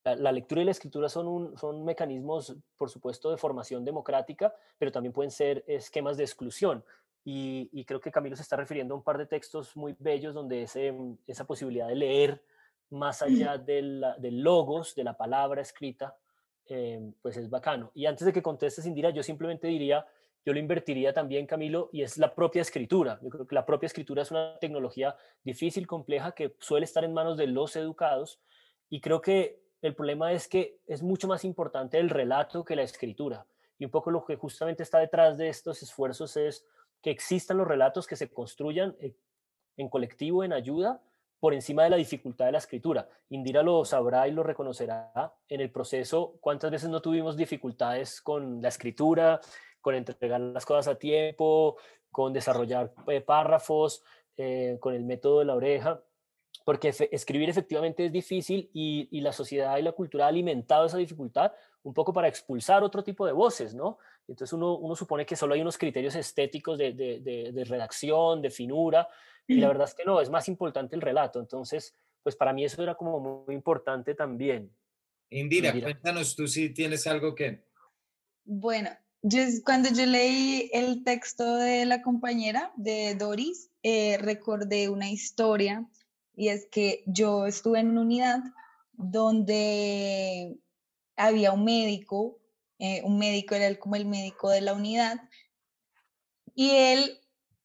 la, 0.04 0.32
lectura 0.32 0.62
y 0.62 0.66
la 0.66 0.72
escritura 0.72 1.10
son, 1.10 1.28
un, 1.28 1.58
son 1.58 1.84
mecanismos, 1.86 2.56
por 2.78 2.90
supuesto, 2.90 3.32
de 3.32 3.38
formación 3.38 3.86
democrática, 3.86 4.54
pero 4.78 4.92
también 4.92 5.14
pueden 5.14 5.32
ser 5.32 5.64
esquemas 5.68 6.18
de 6.18 6.24
exclusión. 6.24 6.84
Y, 7.26 7.86
creo 7.86 8.02
que 8.02 8.12
Camilo 8.12 8.36
se 8.36 8.42
está 8.42 8.58
refiriendo 8.58 8.94
a 8.94 8.98
un 8.98 9.04
par 9.04 9.18
de 9.18 9.26
textos 9.26 9.78
muy 9.78 9.96
bellos 9.98 10.34
donde 10.34 10.64
ese, 10.64 10.94
esa 11.26 11.46
posibilidad 11.46 11.88
de 11.88 11.96
leer 11.96 12.44
más 12.90 13.22
allá 13.22 13.58
del, 13.58 14.06
del 14.20 14.42
logos, 14.42 14.94
de 14.94 15.06
la 15.06 15.16
palabra 15.16 15.62
escrita, 15.62 16.18
eh, 16.68 17.12
pues 17.22 17.38
es 17.38 17.50
bacano. 17.50 17.92
Y 17.96 18.06
antes 18.06 18.26
de 18.26 18.34
que 18.34 18.42
contestes, 18.42 18.86
Indira, 18.86 19.10
yo 19.10 19.24
simplemente 19.24 19.68
diría, 19.68 20.06
yo 20.46 20.54
lo 20.54 20.60
invertiría 20.60 21.14
también, 21.14 21.48
Camilo, 21.48 21.90
y 21.94 22.02
es 22.02 22.18
la 22.18 22.36
propia 22.36 22.62
escritura. 22.62 23.20
Yo 23.22 23.30
creo 23.30 23.48
que 23.48 23.56
la 23.56 23.66
propia 23.66 23.88
escritura 23.88 24.22
es 24.22 24.32
una 24.32 24.58
tecnología 24.60 25.16
difícil, 25.44 25.88
compleja, 25.88 26.34
que 26.34 26.56
suele 26.60 26.84
estar 26.84 27.04
en 27.04 27.14
manos 27.14 27.38
de 27.38 27.48
los 27.48 27.76
educados. 27.78 28.42
Y 28.90 29.00
creo 29.02 29.22
que 29.22 29.63
el 29.84 29.96
problema 29.96 30.32
es 30.32 30.48
que 30.48 30.80
es 30.88 31.04
mucho 31.04 31.28
más 31.28 31.44
importante 31.44 32.00
el 32.00 32.10
relato 32.10 32.64
que 32.64 32.76
la 32.76 32.84
escritura. 32.84 33.46
Y 33.78 33.84
un 33.84 33.92
poco 33.92 34.12
lo 34.12 34.24
que 34.24 34.38
justamente 34.38 34.82
está 34.82 35.00
detrás 35.00 35.38
de 35.38 35.50
estos 35.50 35.84
esfuerzos 35.84 36.38
es 36.38 36.66
que 37.02 37.12
existan 37.12 37.58
los 37.58 37.68
relatos 37.68 38.08
que 38.08 38.16
se 38.16 38.32
construyan 38.32 38.96
eh, 39.02 39.14
en 39.76 39.90
colectivo, 39.90 40.46
en 40.46 40.54
ayuda, 40.54 41.02
por 41.38 41.54
encima 41.54 41.84
de 41.84 41.90
la 41.90 41.98
dificultad 41.98 42.46
de 42.46 42.54
la 42.54 42.60
escritura. 42.60 43.10
Indira 43.28 43.62
lo 43.62 43.84
sabrá 43.84 44.26
y 44.30 44.32
lo 44.32 44.42
reconocerá 44.42 45.34
en 45.50 45.60
el 45.60 45.70
proceso. 45.70 46.38
¿Cuántas 46.40 46.72
veces 46.72 46.90
no 46.90 47.02
tuvimos 47.02 47.36
dificultades 47.36 48.22
con 48.22 48.62
la 48.62 48.70
escritura, 48.70 49.42
con 49.82 49.96
entregar 49.96 50.40
las 50.40 50.66
cosas 50.66 50.88
a 50.88 50.98
tiempo, 50.98 51.76
con 52.10 52.32
desarrollar 52.32 52.94
eh, 53.08 53.20
párrafos, 53.20 54.02
eh, 54.38 54.78
con 54.80 54.94
el 54.94 55.04
método 55.04 55.40
de 55.40 55.46
la 55.46 55.56
oreja? 55.56 56.02
Porque 56.64 56.94
escribir 57.12 57.50
efectivamente 57.50 58.06
es 58.06 58.12
difícil 58.12 58.70
y, 58.74 59.20
la 59.22 59.34
sociedad 59.34 59.78
y 59.78 59.82
la 59.82 59.92
cultura 59.92 60.26
ha 60.26 60.30
alimentado 60.30 60.86
esa 60.86 60.98
dificultad 60.98 61.52
un 61.84 61.94
poco 61.94 62.14
para 62.14 62.28
expulsar 62.28 62.84
otro 62.84 63.04
tipo 63.04 63.26
de 63.26 63.34
voces, 63.34 63.76
¿no? 63.76 63.98
Entonces 64.28 64.54
uno, 64.54 64.96
supone 64.96 65.26
que 65.26 65.36
solo 65.36 65.54
hay 65.54 65.62
unos 65.62 65.78
criterios 65.78 66.16
estéticos 66.16 66.78
de, 66.78 67.66
redacción, 67.68 68.42
de 68.42 68.50
finura, 68.50 69.08
y 69.46 69.56
la 69.56 69.68
verdad 69.68 69.90
es 69.90 69.94
que 69.94 70.06
no, 70.06 70.22
es 70.22 70.30
más 70.30 70.48
importante 70.48 70.96
el 70.96 71.02
relato. 71.02 71.42
Entonces, 71.42 71.94
pues 72.22 72.38
para 72.38 72.54
mí 72.54 72.64
eso 72.64 72.82
era 72.82 72.96
como 72.96 73.44
muy 73.46 73.54
importante 73.54 74.16
también. 74.16 74.72
Indira, 75.30 75.74
cuéntanos 75.74 76.36
tú 76.36 76.48
si 76.48 76.70
tienes 76.70 77.06
algo 77.08 77.36
que... 77.36 77.66
Bueno, 78.46 78.90
yo, 79.22 79.40
cuando 79.66 79.90
yo 79.90 80.06
leí 80.06 80.70
el 80.72 81.04
texto 81.04 81.58
de 81.58 81.86
la 81.86 82.02
compañera 82.02 82.72
de 82.78 83.16
Doris, 83.16 83.70
eh, 83.82 84.18
recordé 84.20 84.88
una 84.88 85.10
historia 85.10 85.86
y 86.36 86.50
es 86.50 86.68
que 86.68 87.04
yo 87.06 87.46
estuve 87.46 87.80
en 87.80 87.90
una 87.90 88.02
unidad 88.02 88.40
donde 88.94 90.58
había 91.16 91.52
un 91.52 91.64
médico, 91.64 92.40
eh, 92.80 93.02
un 93.04 93.18
médico 93.18 93.56
era 93.56 93.78
como 93.80 93.96
el 93.96 94.06
médico 94.06 94.50
de 94.50 94.62
la 94.62 94.74
unidad, 94.74 95.22
y 96.56 96.72
él 96.72 97.20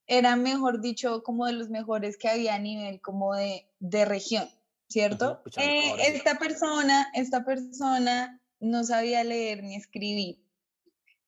era, 0.06 0.36
mejor 0.36 0.80
dicho, 0.80 1.22
como 1.22 1.46
de 1.46 1.52
los 1.52 1.68
mejores 1.68 2.16
que 2.16 2.28
había 2.28 2.54
a 2.54 2.58
nivel 2.58 3.00
como 3.00 3.34
de, 3.34 3.68
de 3.78 4.04
región, 4.04 4.48
¿cierto? 4.88 5.42
Eh, 5.56 5.92
esta 6.06 6.38
persona, 6.38 7.08
esta 7.14 7.44
persona 7.44 8.40
no 8.60 8.84
sabía 8.84 9.22
leer 9.24 9.62
ni 9.62 9.76
escribir, 9.76 10.42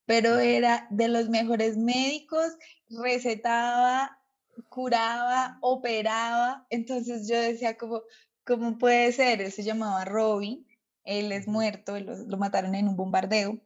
pero 0.06 0.38
era 0.38 0.86
de 0.90 1.08
los 1.08 1.28
mejores 1.28 1.76
médicos, 1.76 2.56
recetaba 2.88 4.19
curaba, 4.68 5.58
operaba, 5.60 6.66
entonces 6.70 7.28
yo 7.28 7.40
decía 7.40 7.76
como, 7.76 8.02
¿cómo 8.44 8.78
puede 8.78 9.12
ser? 9.12 9.40
Él 9.40 9.52
se 9.52 9.62
llamaba 9.62 10.04
Robin, 10.04 10.66
él 11.04 11.32
es 11.32 11.48
muerto, 11.48 11.98
lo, 11.98 12.36
mataron 12.36 12.74
en 12.74 12.88
un 12.88 12.96
bombardeo, 12.96 13.60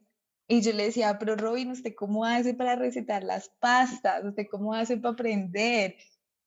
y 0.47 0.61
yo 0.61 0.73
le 0.73 0.85
decía, 0.85 1.17
pero 1.17 1.35
Robin, 1.35 1.71
¿usted 1.71 1.93
cómo 1.95 2.25
hace 2.25 2.53
para 2.53 2.75
recetar 2.75 3.23
las 3.23 3.49
pastas? 3.49 4.23
¿Usted 4.23 4.45
cómo 4.49 4.73
hace 4.73 4.97
para 4.97 5.13
aprender? 5.13 5.95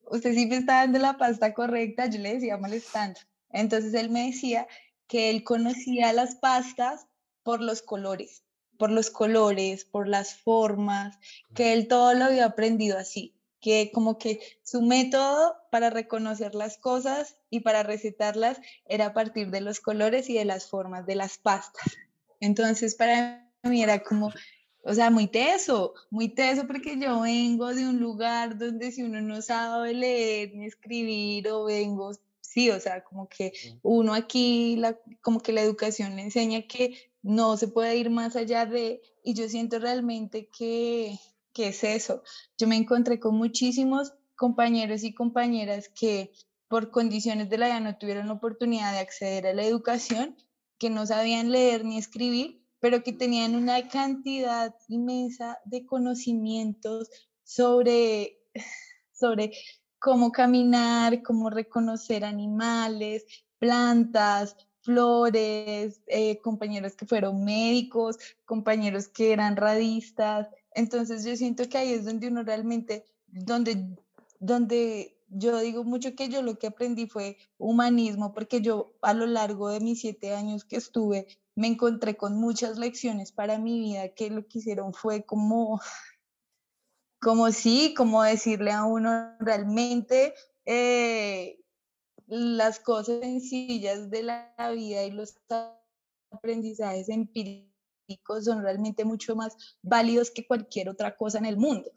Usted 0.05 0.35
sí 0.35 0.47
me 0.47 0.57
está 0.57 0.77
dando 0.77 1.01
la 1.01 1.17
pasta 1.17 1.53
correcta, 1.53 2.07
yo 2.07 2.21
le 2.21 2.35
decía 2.35 2.57
molestando. 2.57 3.19
Entonces 3.51 3.95
él 3.95 4.11
me 4.11 4.27
decía 4.27 4.69
que 5.09 5.31
él 5.31 5.43
conocía 5.43 6.13
las 6.13 6.37
pastas 6.37 7.07
por 7.43 7.61
los 7.61 7.83
colores, 7.83 8.45
por 8.79 8.91
los 8.91 9.11
colores, 9.11 9.85
por 9.85 10.07
las 10.07 10.37
formas, 10.37 11.19
que 11.55 11.73
él 11.73 11.89
todo 11.89 12.15
lo 12.15 12.27
había 12.27 12.47
aprendido 12.47 12.99
así 12.99 13.38
que 13.61 13.91
como 13.93 14.19
que 14.19 14.41
su 14.63 14.83
método 14.83 15.57
para 15.71 15.91
reconocer 15.91 16.55
las 16.55 16.79
cosas 16.79 17.37
y 17.51 17.61
para 17.61 17.83
recetarlas 17.83 18.61
era 18.87 19.07
a 19.07 19.15
partir 19.15 19.51
de 19.51 19.61
los 19.61 19.81
colores 19.81 20.29
y 20.31 20.35
de 20.35 20.45
las 20.45 20.69
formas 20.69 21.07
de 21.07 21.17
las 21.17 21.39
pastas. 21.39 21.97
Entonces 22.41 22.95
para 22.95 23.51
mí 23.65 23.83
era 23.83 24.03
como, 24.03 24.31
o 24.85 24.95
sea, 24.95 25.11
muy 25.11 25.27
teso, 25.27 25.95
muy 26.11 26.29
teso 26.29 26.67
porque 26.67 26.99
yo 26.99 27.21
vengo 27.21 27.75
de 27.75 27.87
un 27.87 27.99
lugar 27.99 28.59
donde 28.59 28.93
si 28.93 29.03
uno 29.03 29.21
no 29.21 29.43
sabe 29.43 29.95
leer 29.95 30.55
ni 30.55 30.67
escribir 30.67 31.49
o 31.49 31.65
vengo, 31.65 32.13
sí, 32.41 32.71
o 32.71 32.81
sea, 32.81 33.03
como 33.05 33.29
que 33.29 33.53
uno 33.83 34.15
aquí, 34.15 34.77
la, 34.77 34.97
como 35.21 35.41
que 35.41 35.53
la 35.53 35.63
educación 35.63 36.17
le 36.17 36.23
enseña 36.23 36.63
que 36.63 36.97
no 37.23 37.57
se 37.57 37.69
puede 37.69 37.97
ir 37.97 38.11
más 38.11 38.37
allá 38.37 38.65
de, 38.65 39.03
y 39.25 39.35
yo 39.35 39.49
siento 39.49 39.79
realmente 39.79 40.49
que 40.49 41.19
¿qué 41.59 41.69
es 41.71 41.83
eso? 41.83 42.23
Yo 42.57 42.69
me 42.69 42.77
encontré 42.77 43.19
con 43.19 43.35
muchísimos 43.35 44.13
compañeros 44.37 45.03
y 45.03 45.13
compañeras 45.13 45.89
que 45.89 46.31
por 46.69 46.93
condiciones 46.93 47.51
de 47.51 47.59
la 47.59 47.67
vida 47.67 47.81
no 47.81 47.99
tuvieron 47.99 48.29
la 48.29 48.35
oportunidad 48.35 48.93
de 48.93 49.01
acceder 49.01 49.45
a 49.45 49.55
la 49.55 49.65
educación, 49.65 50.37
que 50.79 50.89
no 50.89 51.05
sabían 51.05 51.51
leer 51.51 51.85
ni 51.85 51.99
escribir, 51.99 52.65
pero 52.79 53.03
que 53.03 53.13
tenían 53.13 53.57
una 53.57 53.89
cantidad 53.89 54.73
inmensa 54.87 55.59
de 55.65 55.85
conocimientos 55.85 57.11
sobre, 57.43 58.39
sobre 59.13 59.51
cómo 59.99 60.31
caminar, 60.31 61.25
cómo 61.25 61.51
reconocer 61.51 62.25
animales, 62.25 63.27
plantas, 63.59 64.55
flores, 64.83 66.03
eh, 66.07 66.39
compañeros 66.39 66.95
que 66.95 67.05
fueron 67.05 67.45
médicos, 67.45 68.17
compañeros 68.45 69.09
que 69.09 69.33
eran 69.33 69.57
radistas. 69.57 70.47
Entonces 70.79 71.25
yo 71.25 71.35
siento 71.35 71.69
que 71.69 71.77
ahí 71.77 71.93
es 71.93 72.05
donde 72.05 72.29
uno 72.29 72.45
realmente, 72.45 73.05
donde, 73.27 73.99
donde 74.39 75.19
yo 75.27 75.59
digo 75.59 75.83
mucho 75.83 76.15
que 76.15 76.29
yo 76.29 76.41
lo 76.41 76.57
que 76.57 76.69
aprendí 76.69 77.09
fue 77.09 77.37
humanismo, 77.59 78.33
porque 78.33 78.61
yo 78.61 78.95
a 79.03 79.13
lo 79.13 79.27
largo 79.27 79.71
de 79.71 79.81
mis 79.81 80.01
siete 80.01 80.37
años 80.37 80.65
que 80.65 80.77
estuve 80.77 81.27
me 81.57 81.67
encontré 81.67 82.17
con 82.17 82.37
muchas 82.37 82.79
lecciones 82.79 83.33
para 83.33 83.59
mi 83.59 83.81
vida 83.81 84.11
que 84.11 84.31
lo 84.31 84.47
que 84.47 84.61
hicieron 84.61 84.95
fue 84.95 85.25
como, 85.25 85.81
como 87.21 87.51
sí, 87.51 87.93
como 87.97 88.23
decirle 88.23 88.71
a 88.71 88.85
uno 88.85 89.35
realmente 89.41 90.33
eh, 90.65 91.59
las 92.29 92.79
cosas 92.79 93.19
sencillas 93.19 94.11
de 94.11 94.23
la 94.23 94.55
vida 94.73 95.03
y 95.03 95.11
los 95.11 95.35
aprendizajes 96.31 97.09
empíricos 97.09 97.68
son 98.43 98.63
realmente 98.63 99.05
mucho 99.05 99.37
más 99.37 99.57
válidos 99.83 100.31
que 100.31 100.47
cualquier 100.47 100.89
otra 100.89 101.17
cosa 101.17 101.39
en 101.39 101.47
el 101.47 101.57
mundo. 101.57 101.91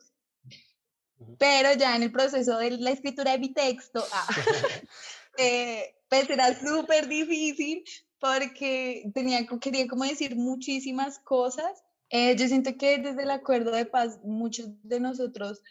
Pero 1.38 1.74
ya 1.74 1.96
en 1.96 2.04
el 2.04 2.12
proceso 2.12 2.58
de 2.58 2.72
la 2.72 2.92
escritura 2.92 3.32
de 3.32 3.40
mi 3.40 3.54
texto, 3.54 4.04
ah, 4.12 4.28
eh, 5.38 5.96
pues 6.10 6.30
era 6.30 6.54
súper 6.60 7.08
difícil 7.08 7.84
porque 8.20 9.10
tenía, 9.14 9.46
quería 9.60 9.88
como 9.88 10.04
decir 10.04 10.36
muchísimas 10.36 11.20
cosas. 11.20 11.84
Eh, 12.10 12.36
yo 12.36 12.48
siento 12.48 12.76
que 12.78 12.98
desde 12.98 13.24
el 13.24 13.32
acuerdo 13.32 13.72
de 13.72 13.86
paz 13.86 14.20
muchos 14.24 14.68
de 14.84 15.00
nosotros 15.00 15.62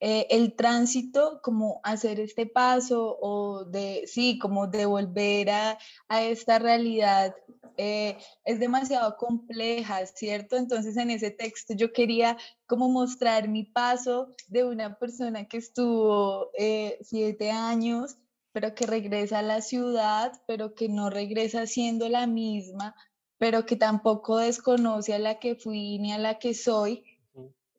eh, 0.00 0.28
el 0.30 0.54
tránsito, 0.54 1.40
como 1.42 1.80
hacer 1.82 2.20
este 2.20 2.46
paso 2.46 3.18
o 3.20 3.64
de, 3.64 4.04
sí, 4.06 4.38
como 4.38 4.68
de 4.68 4.86
volver 4.86 5.50
a, 5.50 5.78
a 6.08 6.22
esta 6.22 6.60
realidad 6.60 7.34
eh, 7.80 8.18
es 8.44 8.58
demasiado 8.58 9.16
compleja, 9.16 10.04
¿cierto? 10.06 10.56
Entonces 10.56 10.96
en 10.96 11.10
ese 11.10 11.30
texto 11.30 11.74
yo 11.74 11.92
quería 11.92 12.36
como 12.66 12.88
mostrar 12.88 13.48
mi 13.48 13.62
paso 13.62 14.34
de 14.48 14.64
una 14.64 14.98
persona 14.98 15.46
que 15.46 15.58
estuvo 15.58 16.50
eh, 16.58 16.98
siete 17.02 17.52
años, 17.52 18.16
pero 18.50 18.74
que 18.74 18.84
regresa 18.84 19.38
a 19.38 19.42
la 19.42 19.60
ciudad, 19.60 20.32
pero 20.48 20.74
que 20.74 20.88
no 20.88 21.08
regresa 21.08 21.66
siendo 21.66 22.08
la 22.08 22.26
misma, 22.26 22.96
pero 23.38 23.64
que 23.64 23.76
tampoco 23.76 24.38
desconoce 24.38 25.14
a 25.14 25.20
la 25.20 25.38
que 25.38 25.54
fui 25.54 26.00
ni 26.00 26.12
a 26.12 26.18
la 26.18 26.40
que 26.40 26.54
soy. 26.54 27.04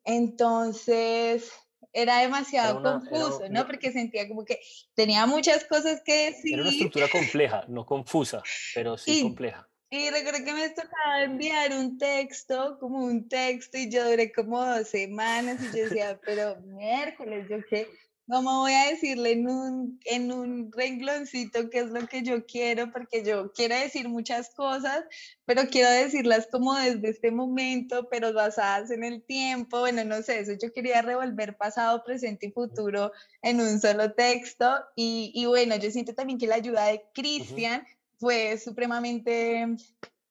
Entonces, 0.04 1.52
era 1.92 2.20
demasiado 2.20 2.82
confuso, 2.82 3.42
¿no? 3.50 3.66
Porque 3.66 3.92
sentía 3.92 4.26
como 4.26 4.46
que 4.46 4.60
tenía 4.94 5.26
muchas 5.26 5.64
cosas 5.66 6.00
que 6.02 6.30
decir. 6.30 6.54
Era 6.54 6.62
una 6.62 6.70
estructura 6.70 7.08
compleja, 7.08 7.64
no 7.68 7.84
confusa, 7.84 8.42
pero 8.74 8.96
sí 8.96 9.22
compleja. 9.22 9.69
Y 9.90 10.08
recuerdo 10.10 10.44
que 10.44 10.52
me 10.52 10.68
tocaba 10.70 11.24
enviar 11.24 11.72
un 11.72 11.98
texto, 11.98 12.78
como 12.78 13.04
un 13.04 13.28
texto, 13.28 13.76
y 13.76 13.90
yo 13.90 14.08
duré 14.08 14.30
como 14.32 14.64
dos 14.64 14.88
semanas 14.88 15.60
y 15.60 15.76
yo 15.76 15.84
decía, 15.84 16.20
pero 16.24 16.60
miércoles, 16.60 17.48
yo 17.50 17.58
qué, 17.68 17.88
¿Cómo 18.30 18.60
voy 18.60 18.74
a 18.74 18.90
decirle 18.90 19.32
en 19.32 19.48
un, 19.48 19.98
en 20.04 20.30
un 20.30 20.70
rengloncito 20.70 21.68
qué 21.68 21.80
es 21.80 21.90
lo 21.90 22.06
que 22.06 22.22
yo 22.22 22.46
quiero? 22.46 22.92
Porque 22.92 23.24
yo 23.24 23.52
quiero 23.52 23.74
decir 23.74 24.08
muchas 24.08 24.54
cosas, 24.54 25.02
pero 25.44 25.62
quiero 25.68 25.90
decirlas 25.90 26.46
como 26.46 26.76
desde 26.76 27.08
este 27.08 27.32
momento, 27.32 28.08
pero 28.08 28.32
basadas 28.32 28.92
en 28.92 29.02
el 29.02 29.24
tiempo. 29.24 29.80
Bueno, 29.80 30.04
no 30.04 30.22
sé, 30.22 30.38
eso 30.38 30.52
yo 30.52 30.72
quería 30.72 31.02
revolver 31.02 31.56
pasado, 31.56 32.04
presente 32.04 32.46
y 32.46 32.52
futuro 32.52 33.10
en 33.42 33.60
un 33.60 33.80
solo 33.80 34.12
texto. 34.12 34.76
Y, 34.94 35.32
y 35.34 35.46
bueno, 35.46 35.74
yo 35.74 35.90
siento 35.90 36.14
también 36.14 36.38
que 36.38 36.46
la 36.46 36.54
ayuda 36.54 36.86
de 36.86 37.02
Cristian 37.12 37.84
fue 38.20 38.58
supremamente, 38.58 39.66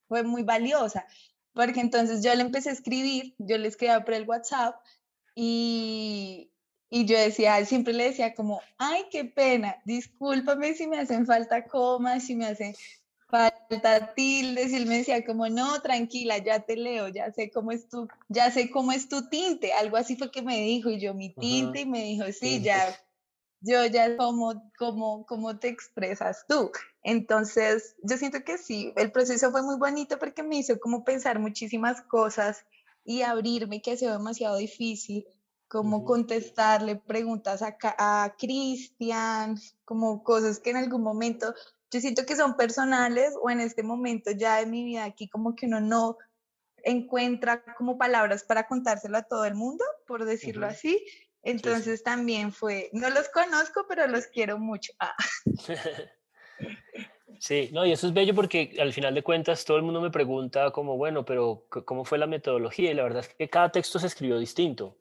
fue 0.08 0.24
muy 0.24 0.44
valiosa, 0.44 1.06
porque 1.54 1.82
entonces 1.82 2.24
yo 2.24 2.34
le 2.36 2.42
empecé 2.42 2.70
a 2.70 2.74
escribir, 2.74 3.36
yo 3.38 3.58
le 3.58 3.68
escribía 3.68 4.06
por 4.06 4.14
el 4.14 4.28
WhatsApp 4.28 4.76
y 5.36 6.50
y 6.90 7.06
yo 7.06 7.18
decía, 7.18 7.64
siempre 7.66 7.94
le 7.94 8.06
decía 8.06 8.34
como, 8.34 8.62
ay, 8.78 9.04
qué 9.12 9.24
pena, 9.24 9.78
discúlpame 9.86 10.74
si 10.74 10.88
me 10.88 10.98
hacen 10.98 11.26
falta 11.28 11.66
comas, 11.68 12.24
si 12.24 12.36
me 12.36 12.48
hacen 12.48 12.74
falta 13.28 14.16
tildes, 14.16 14.72
y 14.72 14.76
él 14.76 14.88
me 14.88 14.98
decía 14.98 15.24
como, 15.24 15.48
no, 15.50 15.80
tranquila, 15.82 16.40
ya 16.40 16.62
te 16.62 16.76
leo, 16.76 17.08
ya 17.10 17.32
sé 17.32 17.52
cómo 17.52 17.72
es 17.72 17.88
tu, 17.88 18.08
ya 18.28 18.50
sé 18.50 18.72
cómo 18.72 18.92
es 18.92 19.08
tu 19.08 19.30
tinte, 19.30 19.72
algo 19.74 19.98
así 19.98 20.16
fue 20.16 20.32
que 20.32 20.42
me 20.42 20.62
dijo, 20.62 20.90
y 20.90 21.00
yo, 21.00 21.14
mi 21.14 21.30
tinte, 21.36 21.82
y 21.82 21.86
me 21.86 22.04
dijo, 22.04 22.26
sí, 22.32 22.60
ya, 22.64 22.84
yo 23.62 23.86
ya 23.86 24.18
como, 24.18 24.72
como, 24.80 25.28
cómo 25.28 25.60
te 25.60 25.68
expresas 25.68 26.46
tú. 26.48 26.72
Entonces, 27.04 27.96
yo 28.04 28.18
siento 28.18 28.44
que 28.44 28.58
sí, 28.58 28.94
el 28.96 29.12
proceso 29.12 29.52
fue 29.52 29.62
muy 29.64 29.78
bonito 29.78 30.20
porque 30.20 30.44
me 30.44 30.58
hizo 30.58 30.80
como 30.80 31.04
pensar 31.04 31.40
muchísimas 31.40 32.02
cosas 32.02 32.66
y 33.06 33.22
abrirme, 33.22 33.82
que 33.82 33.92
ha 33.92 33.98
sido 33.98 34.14
demasiado 34.14 34.58
difícil 34.58 35.26
como 35.68 36.04
contestarle 36.04 36.96
preguntas 36.96 37.62
a, 37.62 37.78
a 38.00 38.36
Cristian, 38.38 39.56
como 39.86 40.24
cosas 40.24 40.60
que 40.60 40.72
en 40.72 40.78
algún 40.78 41.04
momento 41.04 41.54
yo 41.92 42.02
siento 42.02 42.26
que 42.26 42.36
son 42.36 42.58
personales 42.58 43.36
o 43.42 43.50
en 43.52 43.62
este 43.62 43.84
momento 43.84 44.32
ya 44.32 44.58
de 44.58 44.66
mi 44.66 44.84
vida 44.84 45.06
aquí 45.06 45.30
como 45.30 45.56
que 45.56 45.68
uno 45.68 45.80
no 45.80 46.18
encuentra 46.84 47.64
como 47.76 47.98
palabras 47.98 48.44
para 48.44 48.68
contárselo 48.68 49.18
a 49.18 49.24
todo 49.24 49.46
el 49.46 49.54
mundo, 49.56 49.84
por 50.08 50.26
decirlo 50.26 50.66
así. 50.66 51.04
Entonces 51.44 52.04
también 52.04 52.52
fue, 52.52 52.90
no 52.94 53.10
los 53.10 53.30
conozco, 53.30 53.86
pero 53.88 54.08
los 54.08 54.28
quiero 54.28 54.58
mucho. 54.58 54.92
Ah. 55.00 55.16
Sí, 57.40 57.70
no, 57.72 57.86
y 57.86 57.92
eso 57.94 58.06
es 58.06 58.14
bello 58.14 58.36
porque 58.36 58.76
al 58.80 58.94
final 58.94 59.16
de 59.16 59.24
cuentas 59.24 59.66
todo 59.66 59.78
el 59.78 59.84
mundo 59.84 60.02
me 60.02 60.12
pregunta 60.12 60.72
como, 60.72 60.98
bueno, 60.98 61.26
pero 61.26 61.64
¿cómo 61.86 62.06
fue 62.06 62.18
la 62.18 62.28
metodología? 62.28 62.92
Y 62.92 62.94
la 62.94 63.04
verdad 63.04 63.22
es 63.22 63.34
que 63.34 63.50
cada 63.50 63.72
texto 63.72 63.98
se 63.98 64.08
escribió 64.08 64.38
distinto 64.38 64.98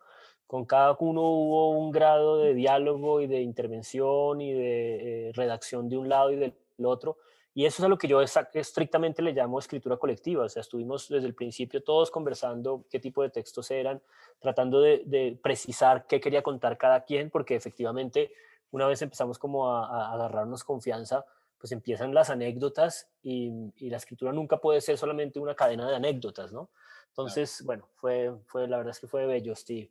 con 0.48 0.64
cada 0.64 0.96
uno 0.98 1.20
hubo 1.20 1.70
un 1.78 1.92
grado 1.92 2.38
de 2.38 2.54
diálogo 2.54 3.20
y 3.20 3.26
de 3.26 3.42
intervención 3.42 4.40
y 4.40 4.54
de 4.54 5.28
eh, 5.28 5.32
redacción 5.34 5.90
de 5.90 5.98
un 5.98 6.08
lado 6.08 6.32
y 6.32 6.36
del 6.36 6.54
otro. 6.82 7.18
Y 7.52 7.66
eso 7.66 7.82
es 7.82 7.84
a 7.84 7.88
lo 7.88 7.98
que 7.98 8.08
yo 8.08 8.22
estrictamente 8.22 9.20
le 9.20 9.32
llamo 9.32 9.58
escritura 9.58 9.98
colectiva. 9.98 10.44
O 10.44 10.48
sea, 10.48 10.62
estuvimos 10.62 11.06
desde 11.08 11.26
el 11.26 11.34
principio 11.34 11.82
todos 11.82 12.10
conversando 12.10 12.86
qué 12.88 12.98
tipo 12.98 13.22
de 13.22 13.28
textos 13.28 13.70
eran, 13.70 14.00
tratando 14.38 14.80
de, 14.80 15.38
precisar 15.42 16.06
qué 16.06 16.18
quería 16.18 16.42
contar 16.42 16.78
cada 16.78 17.04
quien, 17.04 17.28
porque 17.28 17.54
efectivamente 17.54 18.32
una 18.70 18.86
vez 18.86 19.02
empezamos 19.02 19.38
como 19.38 19.70
a, 19.70 20.14
agarrarnos 20.14 20.64
confianza, 20.64 21.26
pues 21.58 21.72
empiezan 21.72 22.14
las 22.14 22.30
anécdotas 22.30 23.08
y, 23.22 23.52
y, 23.76 23.90
la 23.90 23.96
escritura 23.96 24.32
nunca 24.32 24.58
puede 24.58 24.80
ser 24.80 24.96
solamente 24.96 25.40
una 25.40 25.54
cadena 25.54 25.88
de 25.88 25.96
anécdotas, 25.96 26.52
¿no? 26.52 26.70
Entonces, 27.08 27.62
bueno, 27.64 27.88
fue, 27.96 28.32
fue, 28.46 28.68
la 28.68 28.76
verdad 28.76 28.92
es 28.92 29.00
que 29.00 29.08
fue 29.08 29.26
bello, 29.26 29.54
Steve 29.56 29.90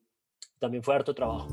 también 0.59 0.83
fue 0.83 0.95
harto 0.95 1.13
trabajo. 1.13 1.47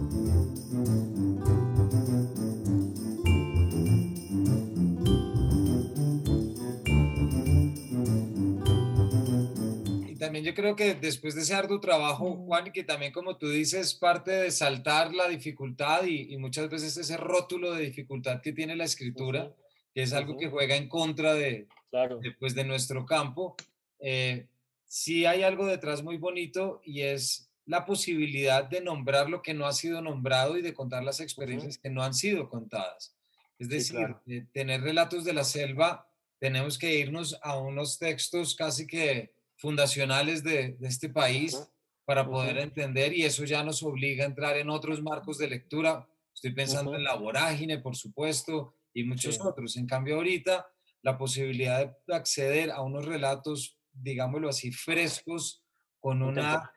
Y 10.09 10.17
también 10.17 10.45
yo 10.45 10.55
creo 10.55 10.75
que 10.77 10.95
después 10.95 11.35
de 11.35 11.43
ese 11.43 11.55
arduo 11.55 11.81
trabajo, 11.81 12.37
Juan, 12.47 12.73
que 12.73 12.85
también 12.85 13.13
como 13.13 13.37
tú 13.37 13.49
dices, 13.49 13.95
parte 13.95 14.31
de 14.31 14.51
saltar 14.51 15.15
la 15.15 15.29
dificultad 15.29 16.05
y, 16.05 16.37
muchas 16.39 16.69
veces 16.71 16.97
ese 16.97 17.17
rótulo 17.17 17.73
de 17.73 17.83
dificultad 17.83 18.41
que 18.41 18.53
tiene 18.53 18.77
la 18.77 18.85
escritura, 18.85 19.53
que 19.95 20.03
es 20.03 20.13
algo 20.13 20.37
que 20.37 20.49
juega 20.49 20.77
en 20.77 20.89
contra 20.89 21.35
de, 21.35 21.69
claro. 21.91 22.19
de, 22.19 22.35
de 22.39 22.65
nuestro 22.65 23.07
campo, 23.07 23.57
eh, 24.01 24.49
sí 24.85 25.25
hay 25.25 25.43
algo 25.43 25.67
detrás 25.67 26.03
muy 26.03 26.19
bonito 26.19 26.81
y 26.85 27.03
es 27.03 27.51
la 27.67 27.87
posibilidad 27.87 28.65
de 28.65 28.81
nombrar 28.81 29.31
lo 29.31 29.41
que 29.41 29.55
no 29.55 29.67
ha 29.67 29.73
sido 29.73 30.03
nombrado 30.03 30.59
y 30.59 30.63
de 30.63 30.75
contar 30.75 31.03
las 31.03 31.21
experiencias 31.21 31.79
que 31.79 31.91
no 31.91 32.03
han 32.03 32.13
sido 32.13 32.49
contadas. 32.51 33.17
Es 33.59 33.69
decir, 33.69 34.15
eh, 34.27 34.47
tener 34.53 34.83
relatos 34.83 35.25
de 35.25 35.33
la 35.33 35.45
selva, 35.45 36.07
tenemos 36.39 36.77
que 36.77 36.99
irnos 36.99 37.39
a 37.43 37.57
unos 37.57 37.99
textos 37.99 38.55
casi 38.55 38.87
que 38.87 39.33
fundacionales 39.57 40.43
de, 40.43 40.77
este 40.83 41.09
país 41.09 41.59
para 42.05 42.29
poder 42.29 42.59
entender 42.59 43.15
y 43.15 43.25
eso 43.25 43.45
ya 43.45 43.63
nos 43.63 43.83
obliga 43.83 44.25
a 44.25 44.29
entrar 44.29 44.57
en 44.59 44.69
otros 44.69 45.01
marcos 45.01 45.39
de 45.39 45.49
lectura. 45.49 46.07
Estoy 46.35 46.53
pensando 46.53 46.95
en 46.95 47.05
la 47.05 47.15
vorágine, 47.15 47.79
por 47.79 47.97
supuesto, 47.97 48.75
y 48.95 49.05
muchos 49.05 49.41
otros. 49.41 49.77
En 49.77 49.87
cambio, 49.87 50.17
ahorita 50.17 50.67
la 51.03 51.19
posibilidad 51.19 51.95
de 52.07 52.15
acceder 52.15 52.71
a 52.71 52.81
unos 52.81 53.05
relatos, 53.05 53.79
digámoslo 53.93 54.49
así, 54.49 54.73
frescos, 54.73 55.63
con 56.01 56.23
una 56.23 56.73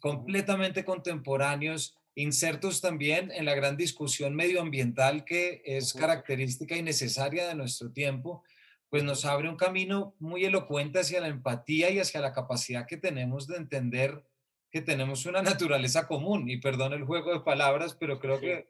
completamente 0.00 0.84
contemporáneos, 0.84 1.96
insertos 2.14 2.80
también 2.80 3.30
en 3.30 3.44
la 3.44 3.54
gran 3.54 3.76
discusión 3.76 4.34
medioambiental 4.34 5.24
que 5.24 5.62
es 5.64 5.92
característica 5.92 6.76
y 6.76 6.82
necesaria 6.82 7.46
de 7.46 7.54
nuestro 7.54 7.92
tiempo, 7.92 8.42
pues 8.88 9.04
nos 9.04 9.24
abre 9.24 9.48
un 9.48 9.56
camino 9.56 10.14
muy 10.18 10.44
elocuente 10.44 11.00
hacia 11.00 11.20
la 11.20 11.28
empatía 11.28 11.90
y 11.90 11.98
hacia 11.98 12.20
la 12.20 12.32
capacidad 12.32 12.86
que 12.86 12.96
tenemos 12.96 13.46
de 13.46 13.56
entender 13.56 14.24
que 14.70 14.80
tenemos 14.80 15.26
una 15.26 15.42
naturaleza 15.70 16.06
común. 16.06 16.48
Y 16.48 16.58
perdón 16.58 16.92
el 16.92 17.04
juego 17.04 17.32
de 17.32 17.40
palabras, 17.40 17.96
pero 17.98 18.18
creo 18.18 18.40
que 18.40 18.68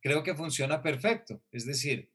creo 0.00 0.22
que 0.22 0.34
funciona 0.34 0.82
perfecto. 0.82 1.40
Es 1.50 1.66
decir, 1.66 2.10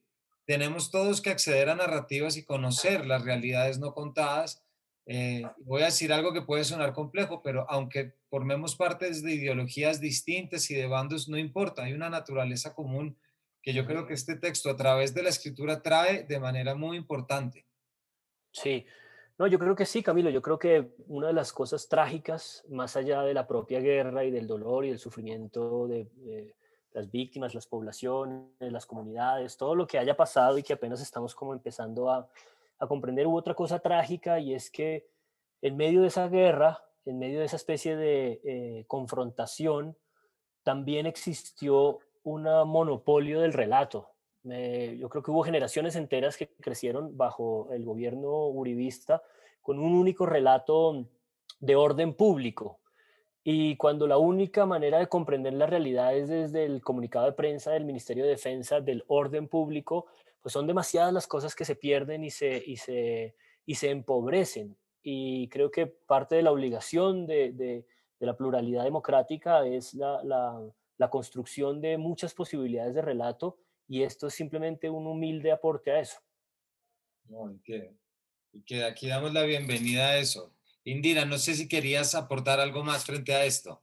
tenemos 0.45 0.91
todos 0.91 1.21
que 1.21 1.29
acceder 1.29 1.69
a 1.69 1.75
narrativas 1.75 2.37
y 2.37 2.43
conocer 2.43 3.05
las 3.05 3.23
realidades 3.23 3.79
no 3.79 3.93
contadas. 3.93 4.63
Eh, 5.07 5.43
voy 5.59 5.81
a 5.81 5.85
decir 5.85 6.13
algo 6.13 6.33
que 6.33 6.41
puede 6.41 6.63
sonar 6.63 6.93
complejo, 6.93 7.41
pero 7.43 7.65
aunque 7.69 8.13
formemos 8.29 8.75
partes 8.75 9.23
de 9.23 9.33
ideologías 9.33 9.99
distintas 9.99 10.69
y 10.71 10.75
de 10.75 10.87
bandos, 10.87 11.27
no 11.27 11.37
importa, 11.37 11.83
hay 11.83 11.93
una 11.93 12.09
naturaleza 12.09 12.73
común 12.73 13.17
que 13.61 13.73
yo 13.73 13.85
creo 13.87 14.05
que 14.05 14.13
este 14.13 14.35
texto 14.35 14.69
a 14.69 14.77
través 14.77 15.13
de 15.15 15.23
la 15.23 15.29
escritura 15.29 15.81
trae 15.81 16.23
de 16.23 16.39
manera 16.39 16.75
muy 16.75 16.97
importante. 16.97 17.65
Sí, 18.51 18.85
no, 19.37 19.47
yo 19.47 19.59
creo 19.59 19.75
que 19.75 19.85
sí, 19.85 20.01
Camilo. 20.01 20.29
Yo 20.29 20.41
creo 20.41 20.57
que 20.57 20.91
una 21.07 21.27
de 21.27 21.33
las 21.33 21.51
cosas 21.51 21.89
trágicas, 21.89 22.63
más 22.69 22.95
allá 22.95 23.21
de 23.23 23.33
la 23.33 23.47
propia 23.47 23.79
guerra 23.79 24.23
y 24.23 24.31
del 24.31 24.47
dolor 24.47 24.85
y 24.85 24.89
del 24.89 24.99
sufrimiento 24.99 25.87
de, 25.87 26.55
las 26.95 27.12
víctimas, 27.12 27.53
las 27.53 27.67
poblaciones, 27.67 28.47
las 28.60 28.86
comunidades, 28.86 29.58
todo 29.58 29.75
lo 29.75 29.86
que 29.86 29.99
haya 29.99 30.15
pasado 30.15 30.58
y 30.58 30.63
que 30.63 30.73
apenas 30.73 31.01
estamos 31.01 31.36
como 31.36 31.53
empezando 31.53 32.10
a, 32.10 32.27
comprender, 32.88 33.27
hubo 33.27 33.38
otra 33.38 33.53
cosa 33.53 33.79
trágica 33.79 34.39
y 34.39 34.53
es 34.53 34.69
que 34.69 35.08
en 35.62 35.75
medio 35.75 36.01
de 36.01 36.08
esa 36.08 36.29
guerra, 36.29 36.84
en 37.05 37.19
medio 37.19 37.39
de 37.39 37.45
esa 37.45 37.55
especie 37.58 37.95
de 37.95 38.41
eh, 38.43 38.86
confrontación, 38.88 39.97
también 40.63 41.05
existió 41.05 41.99
un 42.23 42.43
monopolio 42.43 43.41
del 43.41 43.53
relato. 43.53 44.12
yo 44.43 45.10
creo 45.10 45.23
que 45.23 45.31
hubo 45.31 45.43
generaciones 45.43 45.95
enteras 45.95 46.38
que 46.38 46.47
crecieron 46.47 47.17
bajo 47.17 47.69
el 47.71 47.84
gobierno 47.84 48.47
uribista 48.47 49.21
con 49.62 49.79
un 49.79 49.93
único 49.93 50.25
relato 50.25 51.05
de 51.60 51.75
orden 51.75 52.13
público, 52.13 52.79
y 53.47 53.77
cuando 53.77 54.08
la 54.08 54.17
única 54.17 54.65
manera 54.65 54.97
de 54.97 55.08
comprender 55.08 55.53
la 55.53 55.67
realidad 55.67 56.17
es 56.17 56.29
desde 56.29 56.65
el 56.65 56.81
comunicado 56.81 57.27
de 57.27 57.34
prensa 57.34 57.71
del 57.71 57.86
Ministerio 57.86 58.23
de 58.23 58.31
Defensa, 58.31 58.81
del 58.81 59.03
orden 59.05 59.47
público, 59.47 60.08
pues 60.41 60.51
son 60.51 60.65
demasiadas 60.65 61.13
las 61.13 61.27
cosas 61.27 61.53
que 61.53 61.63
se 61.63 61.75
pierden 61.75 62.23
y 62.23 62.31
se, 62.31 62.63
y 62.65 62.77
se, 62.77 63.36
y 63.63 63.75
se 63.75 63.91
empobrecen. 63.91 64.75
Y 65.03 65.47
creo 65.49 65.69
que 65.69 65.86
parte 65.86 66.34
de 66.34 66.41
la 66.41 66.51
obligación 66.51 67.27
de, 67.27 67.51
de, 67.51 67.86
la 68.17 68.36
pluralidad 68.36 68.84
democrática 68.84 69.63
es 69.67 69.93
la, 69.93 70.23
la, 70.23 70.60
la, 70.97 71.10
construcción 71.12 71.81
de 71.81 71.99
muchas 71.99 72.34
posibilidades 72.34 72.95
de 72.95 73.03
relato 73.03 73.60
y 73.88 74.01
esto 74.01 74.25
es 74.25 74.34
simplemente 74.34 74.89
un 74.89 75.05
humilde 75.05 75.51
aporte 75.51 75.91
a 75.91 75.99
eso. 75.99 76.17
y, 77.29 77.60
que, 77.60 77.93
y 78.53 78.63
que 78.63 78.84
aquí 78.84 79.08
damos 79.08 79.31
la 79.34 79.43
bienvenida 79.43 80.08
a 80.08 80.17
eso. 80.17 80.54
Indira, 80.85 81.25
no 81.25 81.39
sé 81.39 81.55
si 81.55 81.67
querías 81.67 82.13
aportar 82.13 82.59
algo 82.59 82.83
más 82.83 83.05
frente 83.05 83.33
a 83.33 83.43
esto. 83.43 83.81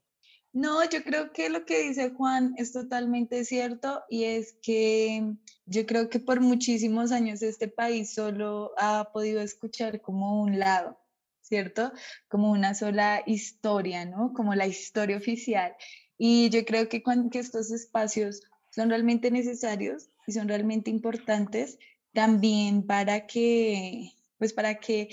No, 0.52 0.88
yo 0.88 1.02
creo 1.02 1.32
que 1.32 1.48
lo 1.48 1.64
que 1.64 1.82
dice 1.88 2.10
Juan 2.10 2.54
es 2.58 2.72
totalmente 2.72 3.44
cierto 3.44 4.04
y 4.08 4.24
es 4.24 4.54
que 4.62 5.34
yo 5.66 5.86
creo 5.86 6.08
que 6.08 6.20
por 6.20 6.40
muchísimos 6.40 7.10
años 7.10 7.42
este 7.42 7.68
país 7.68 8.14
solo 8.14 8.72
ha 8.76 9.10
podido 9.12 9.40
escuchar 9.40 10.00
como 10.00 10.42
un 10.42 10.58
lado, 10.58 11.00
¿cierto? 11.40 11.92
Como 12.28 12.52
una 12.52 12.74
sola 12.74 13.22
historia, 13.26 14.04
¿no? 14.04 14.32
Como 14.34 14.54
la 14.54 14.66
historia 14.66 15.16
oficial. 15.16 15.74
Y 16.18 16.50
yo 16.50 16.64
creo 16.64 16.88
que, 16.88 17.02
cuando, 17.02 17.30
que 17.30 17.40
estos 17.40 17.72
espacios 17.72 18.42
son 18.70 18.90
realmente 18.90 19.30
necesarios 19.30 20.10
y 20.26 20.32
son 20.32 20.48
realmente 20.48 20.90
importantes 20.90 21.78
también 22.12 22.86
para 22.86 23.26
que, 23.26 24.12
pues 24.38 24.52
para 24.52 24.78
que 24.78 25.08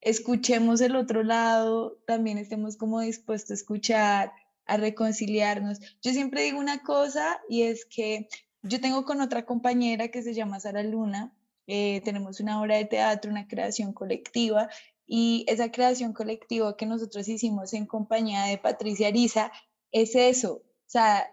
escuchemos 0.00 0.80
el 0.80 0.96
otro 0.96 1.22
lado, 1.22 1.98
también 2.06 2.38
estemos 2.38 2.76
como 2.76 3.00
dispuestos 3.00 3.50
a 3.50 3.54
escuchar, 3.54 4.32
a 4.66 4.76
reconciliarnos. 4.76 5.80
Yo 6.02 6.12
siempre 6.12 6.42
digo 6.42 6.58
una 6.58 6.82
cosa 6.82 7.40
y 7.48 7.62
es 7.62 7.84
que 7.86 8.28
yo 8.62 8.80
tengo 8.80 9.04
con 9.04 9.20
otra 9.20 9.44
compañera 9.44 10.08
que 10.08 10.22
se 10.22 10.34
llama 10.34 10.60
Sara 10.60 10.82
Luna, 10.82 11.32
eh, 11.66 12.00
tenemos 12.04 12.40
una 12.40 12.60
obra 12.60 12.76
de 12.76 12.84
teatro, 12.84 13.30
una 13.30 13.46
creación 13.46 13.92
colectiva 13.92 14.68
y 15.06 15.44
esa 15.48 15.70
creación 15.70 16.12
colectiva 16.12 16.76
que 16.76 16.86
nosotros 16.86 17.28
hicimos 17.28 17.72
en 17.72 17.86
compañía 17.86 18.44
de 18.44 18.58
Patricia 18.58 19.08
Ariza 19.08 19.52
es 19.90 20.14
eso, 20.14 20.54
o 20.54 20.90
sea, 20.90 21.26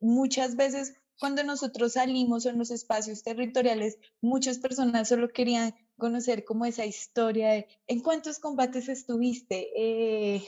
muchas 0.00 0.56
veces 0.56 0.94
cuando 1.18 1.42
nosotros 1.42 1.94
salimos 1.94 2.46
en 2.46 2.58
los 2.58 2.70
espacios 2.70 3.22
territoriales, 3.22 3.98
muchas 4.20 4.58
personas 4.58 5.08
solo 5.08 5.28
querían 5.28 5.74
conocer 5.98 6.44
como 6.44 6.64
esa 6.64 6.86
historia 6.86 7.50
de 7.50 7.68
en 7.86 8.00
cuántos 8.00 8.38
combates 8.38 8.88
estuviste, 8.88 9.68
eh, 9.76 10.42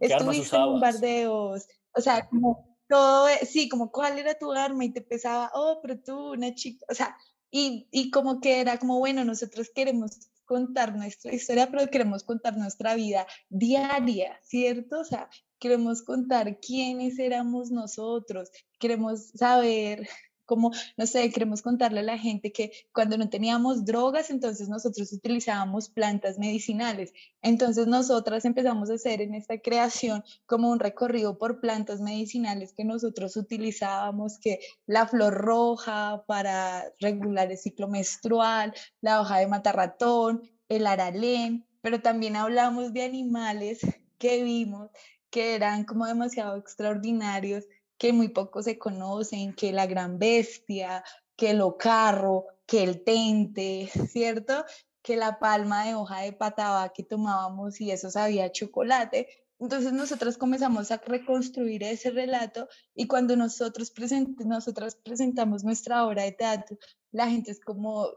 estuviste 0.00 0.56
en 0.56 0.62
bombardeos, 0.62 1.66
o 1.92 2.00
sea, 2.00 2.26
como 2.28 2.78
todo, 2.88 3.28
e, 3.28 3.44
sí, 3.44 3.68
como 3.68 3.90
cuál 3.90 4.18
era 4.18 4.34
tu 4.38 4.52
arma 4.52 4.84
y 4.84 4.92
te 4.92 5.02
pesaba, 5.02 5.50
oh, 5.54 5.80
pero 5.82 5.98
tú, 6.00 6.32
una 6.32 6.54
chica, 6.54 6.86
o 6.88 6.94
sea, 6.94 7.16
y, 7.50 7.88
y 7.90 8.10
como 8.10 8.40
que 8.40 8.60
era 8.60 8.78
como, 8.78 8.98
bueno, 8.98 9.24
nosotros 9.24 9.70
queremos 9.74 10.30
contar 10.44 10.94
nuestra 10.94 11.34
historia, 11.34 11.70
pero 11.70 11.88
queremos 11.88 12.24
contar 12.24 12.56
nuestra 12.56 12.94
vida 12.94 13.26
diaria, 13.48 14.38
¿cierto? 14.42 15.00
O 15.00 15.04
sea, 15.04 15.28
queremos 15.58 16.02
contar 16.02 16.58
quiénes 16.60 17.18
éramos 17.18 17.70
nosotros, 17.70 18.50
queremos 18.78 19.28
saber 19.30 20.08
como, 20.44 20.72
no 20.96 21.06
sé, 21.06 21.30
queremos 21.30 21.62
contarle 21.62 22.00
a 22.00 22.04
la 22.04 22.18
gente 22.18 22.52
que 22.52 22.72
cuando 22.92 23.16
no 23.18 23.28
teníamos 23.28 23.84
drogas, 23.84 24.30
entonces 24.30 24.68
nosotros 24.68 25.12
utilizábamos 25.12 25.88
plantas 25.88 26.38
medicinales. 26.38 27.12
Entonces 27.42 27.86
nosotras 27.86 28.44
empezamos 28.44 28.90
a 28.90 28.94
hacer 28.94 29.20
en 29.20 29.34
esta 29.34 29.58
creación 29.58 30.24
como 30.46 30.70
un 30.70 30.80
recorrido 30.80 31.38
por 31.38 31.60
plantas 31.60 32.00
medicinales 32.00 32.72
que 32.72 32.84
nosotros 32.84 33.36
utilizábamos, 33.36 34.38
que 34.38 34.60
la 34.86 35.06
flor 35.06 35.34
roja 35.34 36.24
para 36.26 36.84
regular 37.00 37.50
el 37.50 37.58
ciclo 37.58 37.88
menstrual, 37.88 38.74
la 39.00 39.20
hoja 39.20 39.38
de 39.38 39.46
matarratón, 39.46 40.42
el 40.68 40.86
aralén, 40.86 41.66
pero 41.80 42.00
también 42.00 42.36
hablamos 42.36 42.92
de 42.92 43.02
animales 43.02 43.80
que 44.18 44.42
vimos 44.42 44.90
que 45.34 45.56
eran 45.56 45.82
como 45.84 46.06
demasiado 46.06 46.56
extraordinarios 46.56 47.64
que 47.98 48.12
muy 48.12 48.28
poco 48.28 48.62
se 48.62 48.78
conocen, 48.78 49.54
que 49.54 49.72
la 49.72 49.86
gran 49.86 50.18
bestia, 50.18 51.04
que 51.36 51.50
el 51.50 51.60
ocarro, 51.60 52.46
que 52.66 52.82
el 52.82 53.02
tente, 53.04 53.90
¿cierto? 54.08 54.64
Que 55.02 55.16
la 55.16 55.38
palma 55.38 55.84
de 55.84 55.94
hoja 55.94 56.20
de 56.20 56.32
pataba 56.32 56.92
que 56.92 57.02
tomábamos 57.02 57.80
y 57.80 57.90
eso 57.90 58.10
sabía 58.10 58.52
chocolate. 58.52 59.28
Entonces 59.60 59.92
nosotros 59.92 60.36
comenzamos 60.36 60.90
a 60.90 60.96
reconstruir 60.98 61.84
ese 61.84 62.10
relato 62.10 62.68
y 62.94 63.06
cuando 63.06 63.36
nosotros 63.36 63.90
present 63.90 64.38
nosotras 64.40 64.96
presentamos 64.96 65.62
nuestra 65.64 66.04
obra 66.04 66.24
de 66.24 66.32
teatro, 66.32 66.76
la 67.12 67.28
gente 67.30 67.52
es 67.52 67.60
como, 67.60 68.08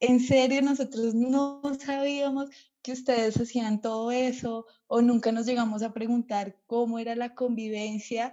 en 0.00 0.20
serio, 0.20 0.62
nosotros 0.62 1.14
no 1.14 1.60
sabíamos 1.78 2.48
que 2.82 2.92
ustedes 2.92 3.36
hacían 3.36 3.80
todo 3.80 4.10
eso 4.10 4.66
o 4.86 5.02
nunca 5.02 5.30
nos 5.32 5.46
llegamos 5.46 5.82
a 5.82 5.92
preguntar 5.92 6.56
cómo 6.66 6.98
era 6.98 7.14
la 7.14 7.34
convivencia 7.34 8.32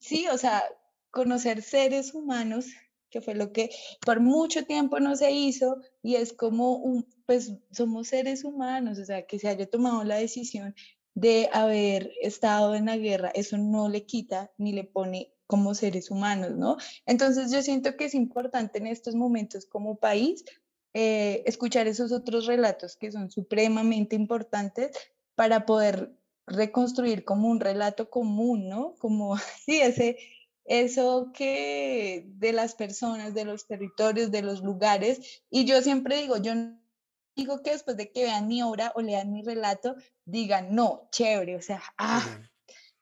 sí, 0.00 0.26
o 0.28 0.38
sea, 0.38 0.64
conocer 1.10 1.62
seres 1.62 2.14
humanos, 2.14 2.66
que 3.10 3.20
fue 3.20 3.34
lo 3.34 3.52
que 3.52 3.70
por 4.04 4.20
mucho 4.20 4.64
tiempo 4.64 5.00
no 5.00 5.16
se 5.16 5.30
hizo, 5.30 5.78
y 6.02 6.16
es 6.16 6.32
como 6.32 6.76
un, 6.76 7.06
pues 7.26 7.52
somos 7.72 8.08
seres 8.08 8.44
humanos, 8.44 8.98
o 8.98 9.04
sea, 9.04 9.26
que 9.26 9.38
se 9.38 9.48
haya 9.48 9.68
tomado 9.68 10.04
la 10.04 10.16
decisión 10.16 10.74
de 11.14 11.48
haber 11.52 12.12
estado 12.22 12.74
en 12.74 12.86
la 12.86 12.96
guerra, 12.96 13.30
eso 13.34 13.56
no 13.58 13.88
le 13.88 14.04
quita 14.06 14.52
ni 14.56 14.72
le 14.72 14.84
pone 14.84 15.32
como 15.46 15.74
seres 15.74 16.10
humanos, 16.10 16.56
¿no? 16.56 16.76
Entonces 17.06 17.50
yo 17.50 17.62
siento 17.62 17.96
que 17.96 18.04
es 18.04 18.14
importante 18.14 18.78
en 18.78 18.86
estos 18.86 19.14
momentos 19.14 19.66
como 19.66 19.96
país 19.96 20.44
eh, 20.94 21.42
escuchar 21.46 21.88
esos 21.88 22.12
otros 22.12 22.46
relatos 22.46 22.96
que 22.96 23.10
son 23.10 23.30
supremamente 23.30 24.14
importantes 24.14 24.92
para 25.34 25.64
poder 25.66 26.17
reconstruir 26.48 27.24
como 27.24 27.48
un 27.48 27.60
relato 27.60 28.10
común, 28.10 28.68
¿no? 28.68 28.94
Como, 28.98 29.36
sí, 29.66 29.80
ese, 29.80 30.18
eso 30.64 31.30
que 31.34 32.24
de 32.26 32.52
las 32.52 32.74
personas, 32.74 33.34
de 33.34 33.44
los 33.44 33.66
territorios, 33.66 34.30
de 34.30 34.42
los 34.42 34.62
lugares. 34.62 35.42
Y 35.50 35.64
yo 35.64 35.80
siempre 35.82 36.20
digo, 36.20 36.36
yo 36.36 36.52
digo 37.34 37.62
que 37.62 37.70
después 37.70 37.96
de 37.96 38.10
que 38.10 38.24
vean 38.24 38.48
mi 38.48 38.62
obra 38.62 38.92
o 38.94 39.00
lean 39.00 39.32
mi 39.32 39.42
relato, 39.42 39.94
digan, 40.24 40.74
no, 40.74 41.08
chévere, 41.12 41.56
o 41.56 41.62
sea, 41.62 41.82
ah, 41.96 42.40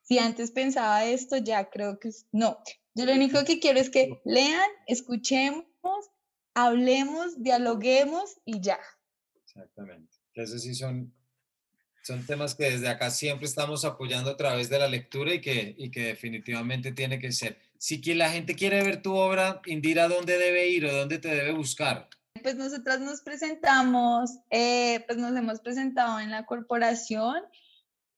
si 0.02 0.18
antes 0.18 0.52
pensaba 0.52 1.04
esto, 1.04 1.38
ya 1.38 1.68
creo 1.70 1.98
que 1.98 2.10
no. 2.30 2.58
Yo 2.94 3.06
lo 3.06 3.12
único 3.12 3.44
que 3.44 3.58
quiero 3.58 3.80
es 3.80 3.90
que 3.90 4.20
lean, 4.24 4.70
escuchemos, 4.86 5.64
hablemos, 6.54 7.42
dialoguemos 7.42 8.40
y 8.44 8.60
ya. 8.60 8.78
Exactamente. 9.44 10.16
Esos 10.34 10.62
sí 10.62 10.74
son 10.74 11.12
son 12.06 12.24
temas 12.24 12.54
que 12.54 12.70
desde 12.70 12.88
acá 12.88 13.10
siempre 13.10 13.46
estamos 13.46 13.84
apoyando 13.84 14.30
a 14.30 14.36
través 14.36 14.70
de 14.70 14.78
la 14.78 14.86
lectura 14.86 15.34
y 15.34 15.40
que, 15.40 15.74
y 15.76 15.90
que 15.90 16.04
definitivamente 16.04 16.92
tiene 16.92 17.18
que 17.18 17.32
ser. 17.32 17.58
Si 17.78 18.00
la 18.14 18.30
gente 18.30 18.54
quiere 18.54 18.80
ver 18.84 19.02
tu 19.02 19.14
obra, 19.14 19.60
Indira, 19.66 20.06
¿dónde 20.06 20.38
debe 20.38 20.68
ir 20.68 20.86
o 20.86 20.94
dónde 20.94 21.18
te 21.18 21.28
debe 21.28 21.52
buscar? 21.52 22.08
Pues 22.40 22.54
nosotras 22.54 23.00
nos 23.00 23.22
presentamos, 23.22 24.38
eh, 24.50 25.02
pues 25.08 25.18
nos 25.18 25.36
hemos 25.36 25.58
presentado 25.60 26.20
en 26.20 26.30
la 26.30 26.46
corporación 26.46 27.42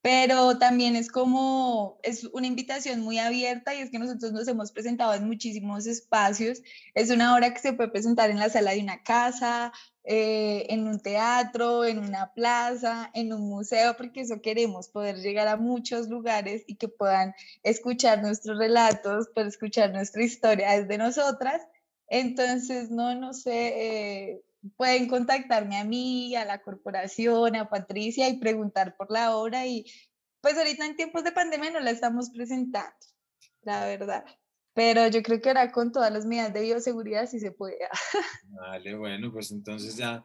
pero 0.00 0.58
también 0.58 0.94
es 0.94 1.10
como, 1.10 1.98
es 2.02 2.24
una 2.32 2.46
invitación 2.46 3.00
muy 3.00 3.18
abierta 3.18 3.74
y 3.74 3.80
es 3.80 3.90
que 3.90 3.98
nosotros 3.98 4.32
nos 4.32 4.46
hemos 4.46 4.70
presentado 4.70 5.12
en 5.14 5.26
muchísimos 5.26 5.86
espacios. 5.86 6.62
Es 6.94 7.10
una 7.10 7.34
obra 7.34 7.52
que 7.52 7.60
se 7.60 7.72
puede 7.72 7.90
presentar 7.90 8.30
en 8.30 8.38
la 8.38 8.48
sala 8.48 8.72
de 8.72 8.80
una 8.80 9.02
casa, 9.02 9.72
eh, 10.04 10.66
en 10.70 10.86
un 10.86 11.00
teatro, 11.00 11.84
en 11.84 11.98
una 11.98 12.32
plaza, 12.32 13.10
en 13.12 13.32
un 13.32 13.48
museo, 13.48 13.96
porque 13.96 14.20
eso 14.20 14.40
queremos, 14.40 14.88
poder 14.88 15.16
llegar 15.16 15.48
a 15.48 15.56
muchos 15.56 16.08
lugares 16.08 16.62
y 16.66 16.76
que 16.76 16.88
puedan 16.88 17.34
escuchar 17.64 18.22
nuestros 18.22 18.56
relatos, 18.56 19.28
poder 19.34 19.48
escuchar 19.48 19.92
nuestra 19.92 20.22
historia 20.22 20.80
desde 20.80 20.96
nosotras. 20.96 21.60
Entonces, 22.08 22.90
no, 22.90 23.14
no 23.16 23.34
sé, 23.34 24.30
eh, 24.30 24.42
pueden 24.76 25.08
contactarme 25.08 25.78
a 25.78 25.84
mí, 25.84 26.34
a 26.36 26.44
la 26.44 26.62
corporación, 26.62 27.56
a 27.56 27.68
Patricia 27.68 28.28
y 28.28 28.38
preguntar 28.38 28.96
por 28.96 29.10
la 29.10 29.36
obra 29.36 29.66
y 29.66 29.84
pues 30.40 30.56
ahorita 30.56 30.86
en 30.86 30.96
tiempos 30.96 31.24
de 31.24 31.32
pandemia 31.32 31.70
no 31.70 31.80
la 31.80 31.90
estamos 31.90 32.30
presentando, 32.30 32.94
la 33.62 33.86
verdad. 33.86 34.24
Pero 34.74 35.08
yo 35.08 35.22
creo 35.22 35.40
que 35.40 35.48
ahora 35.48 35.72
con 35.72 35.90
todas 35.90 36.12
las 36.12 36.24
medidas 36.24 36.52
de 36.52 36.60
bioseguridad 36.60 37.26
sí 37.26 37.40
se 37.40 37.50
puede. 37.50 37.78
Vale, 38.44 38.94
bueno, 38.94 39.32
pues 39.32 39.50
entonces 39.50 39.96
ya 39.96 40.22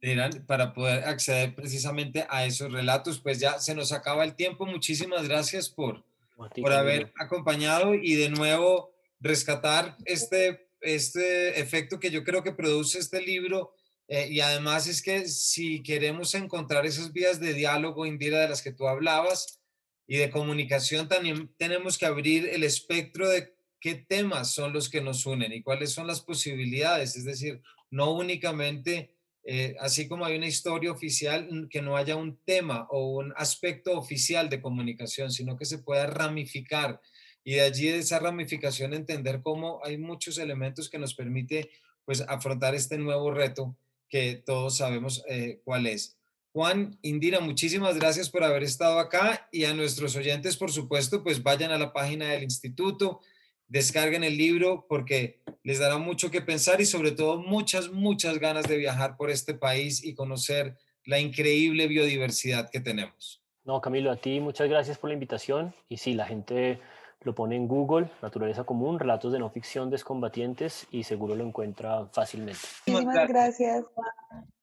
eran 0.00 0.44
para 0.46 0.74
poder 0.74 1.04
acceder 1.04 1.54
precisamente 1.54 2.26
a 2.28 2.44
esos 2.44 2.72
relatos, 2.72 3.20
pues 3.20 3.38
ya 3.38 3.58
se 3.60 3.74
nos 3.74 3.92
acaba 3.92 4.24
el 4.24 4.34
tiempo. 4.34 4.66
Muchísimas 4.66 5.28
gracias 5.28 5.70
por, 5.70 6.04
por 6.36 6.72
haber 6.72 7.12
acompañado 7.16 7.94
y 7.94 8.16
de 8.16 8.30
nuevo 8.30 8.92
rescatar 9.20 9.96
este 10.04 10.68
este 10.84 11.60
efecto 11.60 11.98
que 11.98 12.10
yo 12.10 12.24
creo 12.24 12.42
que 12.42 12.52
produce 12.52 12.98
este 12.98 13.20
libro. 13.20 13.74
Eh, 14.06 14.28
y 14.30 14.40
además 14.40 14.86
es 14.86 15.02
que 15.02 15.28
si 15.28 15.82
queremos 15.82 16.34
encontrar 16.34 16.84
esas 16.86 17.12
vías 17.12 17.40
de 17.40 17.54
diálogo, 17.54 18.06
Indira, 18.06 18.40
de 18.40 18.48
las 18.48 18.62
que 18.62 18.72
tú 18.72 18.86
hablabas, 18.86 19.60
y 20.06 20.18
de 20.18 20.30
comunicación, 20.30 21.08
también 21.08 21.50
tenemos 21.56 21.96
que 21.96 22.06
abrir 22.06 22.48
el 22.48 22.62
espectro 22.62 23.28
de 23.28 23.54
qué 23.80 23.94
temas 23.94 24.52
son 24.52 24.72
los 24.72 24.88
que 24.88 25.00
nos 25.00 25.26
unen 25.26 25.52
y 25.52 25.62
cuáles 25.62 25.92
son 25.92 26.06
las 26.06 26.20
posibilidades. 26.20 27.16
Es 27.16 27.24
decir, 27.24 27.60
no 27.90 28.12
únicamente, 28.12 29.14
eh, 29.44 29.74
así 29.80 30.08
como 30.08 30.24
hay 30.24 30.36
una 30.36 30.46
historia 30.46 30.92
oficial, 30.92 31.68
que 31.70 31.82
no 31.82 31.96
haya 31.96 32.16
un 32.16 32.38
tema 32.44 32.86
o 32.90 33.16
un 33.16 33.32
aspecto 33.36 33.98
oficial 33.98 34.48
de 34.48 34.60
comunicación, 34.60 35.30
sino 35.30 35.56
que 35.56 35.64
se 35.64 35.78
pueda 35.78 36.06
ramificar 36.06 37.00
y 37.44 37.54
de 37.54 37.60
allí 37.60 37.88
de 37.88 37.98
esa 37.98 38.18
ramificación 38.18 38.94
entender 38.94 39.42
cómo 39.42 39.80
hay 39.84 39.98
muchos 39.98 40.38
elementos 40.38 40.88
que 40.88 40.98
nos 40.98 41.14
permite 41.14 41.70
pues 42.04 42.22
afrontar 42.22 42.74
este 42.74 42.98
nuevo 42.98 43.30
reto 43.30 43.76
que 44.08 44.42
todos 44.44 44.78
sabemos 44.78 45.24
eh, 45.28 45.60
cuál 45.64 45.86
es. 45.86 46.18
Juan, 46.52 46.96
Indira, 47.02 47.40
muchísimas 47.40 47.98
gracias 47.98 48.30
por 48.30 48.44
haber 48.44 48.62
estado 48.62 48.98
acá 49.00 49.48
y 49.50 49.64
a 49.64 49.74
nuestros 49.74 50.14
oyentes, 50.14 50.56
por 50.56 50.70
supuesto, 50.70 51.22
pues 51.22 51.42
vayan 51.42 51.72
a 51.72 51.78
la 51.78 51.92
página 51.92 52.30
del 52.30 52.44
instituto, 52.44 53.20
descarguen 53.66 54.22
el 54.22 54.36
libro 54.36 54.86
porque 54.88 55.40
les 55.64 55.80
dará 55.80 55.98
mucho 55.98 56.30
que 56.30 56.42
pensar 56.42 56.80
y 56.80 56.86
sobre 56.86 57.10
todo 57.10 57.38
muchas, 57.38 57.90
muchas 57.90 58.38
ganas 58.38 58.68
de 58.68 58.76
viajar 58.76 59.16
por 59.16 59.30
este 59.30 59.54
país 59.54 60.04
y 60.04 60.14
conocer 60.14 60.76
la 61.04 61.18
increíble 61.18 61.88
biodiversidad 61.88 62.70
que 62.70 62.80
tenemos. 62.80 63.42
No, 63.64 63.80
Camilo, 63.80 64.12
a 64.12 64.16
ti 64.16 64.40
muchas 64.40 64.68
gracias 64.68 64.98
por 64.98 65.10
la 65.10 65.14
invitación 65.14 65.74
y 65.88 65.96
sí, 65.96 66.14
la 66.14 66.26
gente 66.26 66.78
lo 67.24 67.34
pone 67.34 67.56
en 67.56 67.66
Google, 67.66 68.08
Naturaleza 68.22 68.64
Común, 68.64 68.98
Relatos 68.98 69.32
de 69.32 69.38
No 69.38 69.50
Ficción 69.50 69.90
Descombatientes 69.90 70.86
y 70.90 71.04
seguro 71.04 71.34
lo 71.34 71.44
encuentra 71.44 72.06
fácilmente. 72.12 72.60
Muchísimas 72.86 73.28
gracias. 73.28 73.84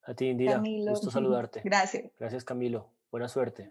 A 0.04 0.13
ti, 0.13 0.28
Indira. 0.28 0.54
Camilo. 0.54 0.91
Gusto 0.91 1.12
saludarte. 1.12 1.62
Gracias. 1.63 2.12
Gracias, 2.19 2.43
Camilo. 2.43 2.88
Buena 3.12 3.28
suerte. 3.28 3.69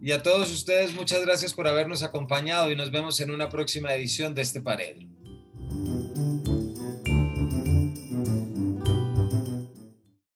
Y 0.00 0.12
a 0.12 0.22
todos 0.22 0.50
ustedes, 0.52 0.94
muchas 0.94 1.24
gracias 1.24 1.54
por 1.54 1.68
habernos 1.68 2.02
acompañado 2.02 2.70
y 2.70 2.76
nos 2.76 2.90
vemos 2.90 3.20
en 3.20 3.30
una 3.30 3.48
próxima 3.48 3.94
edición 3.94 4.34
de 4.34 4.42
este 4.42 4.60
Pared. 4.60 4.96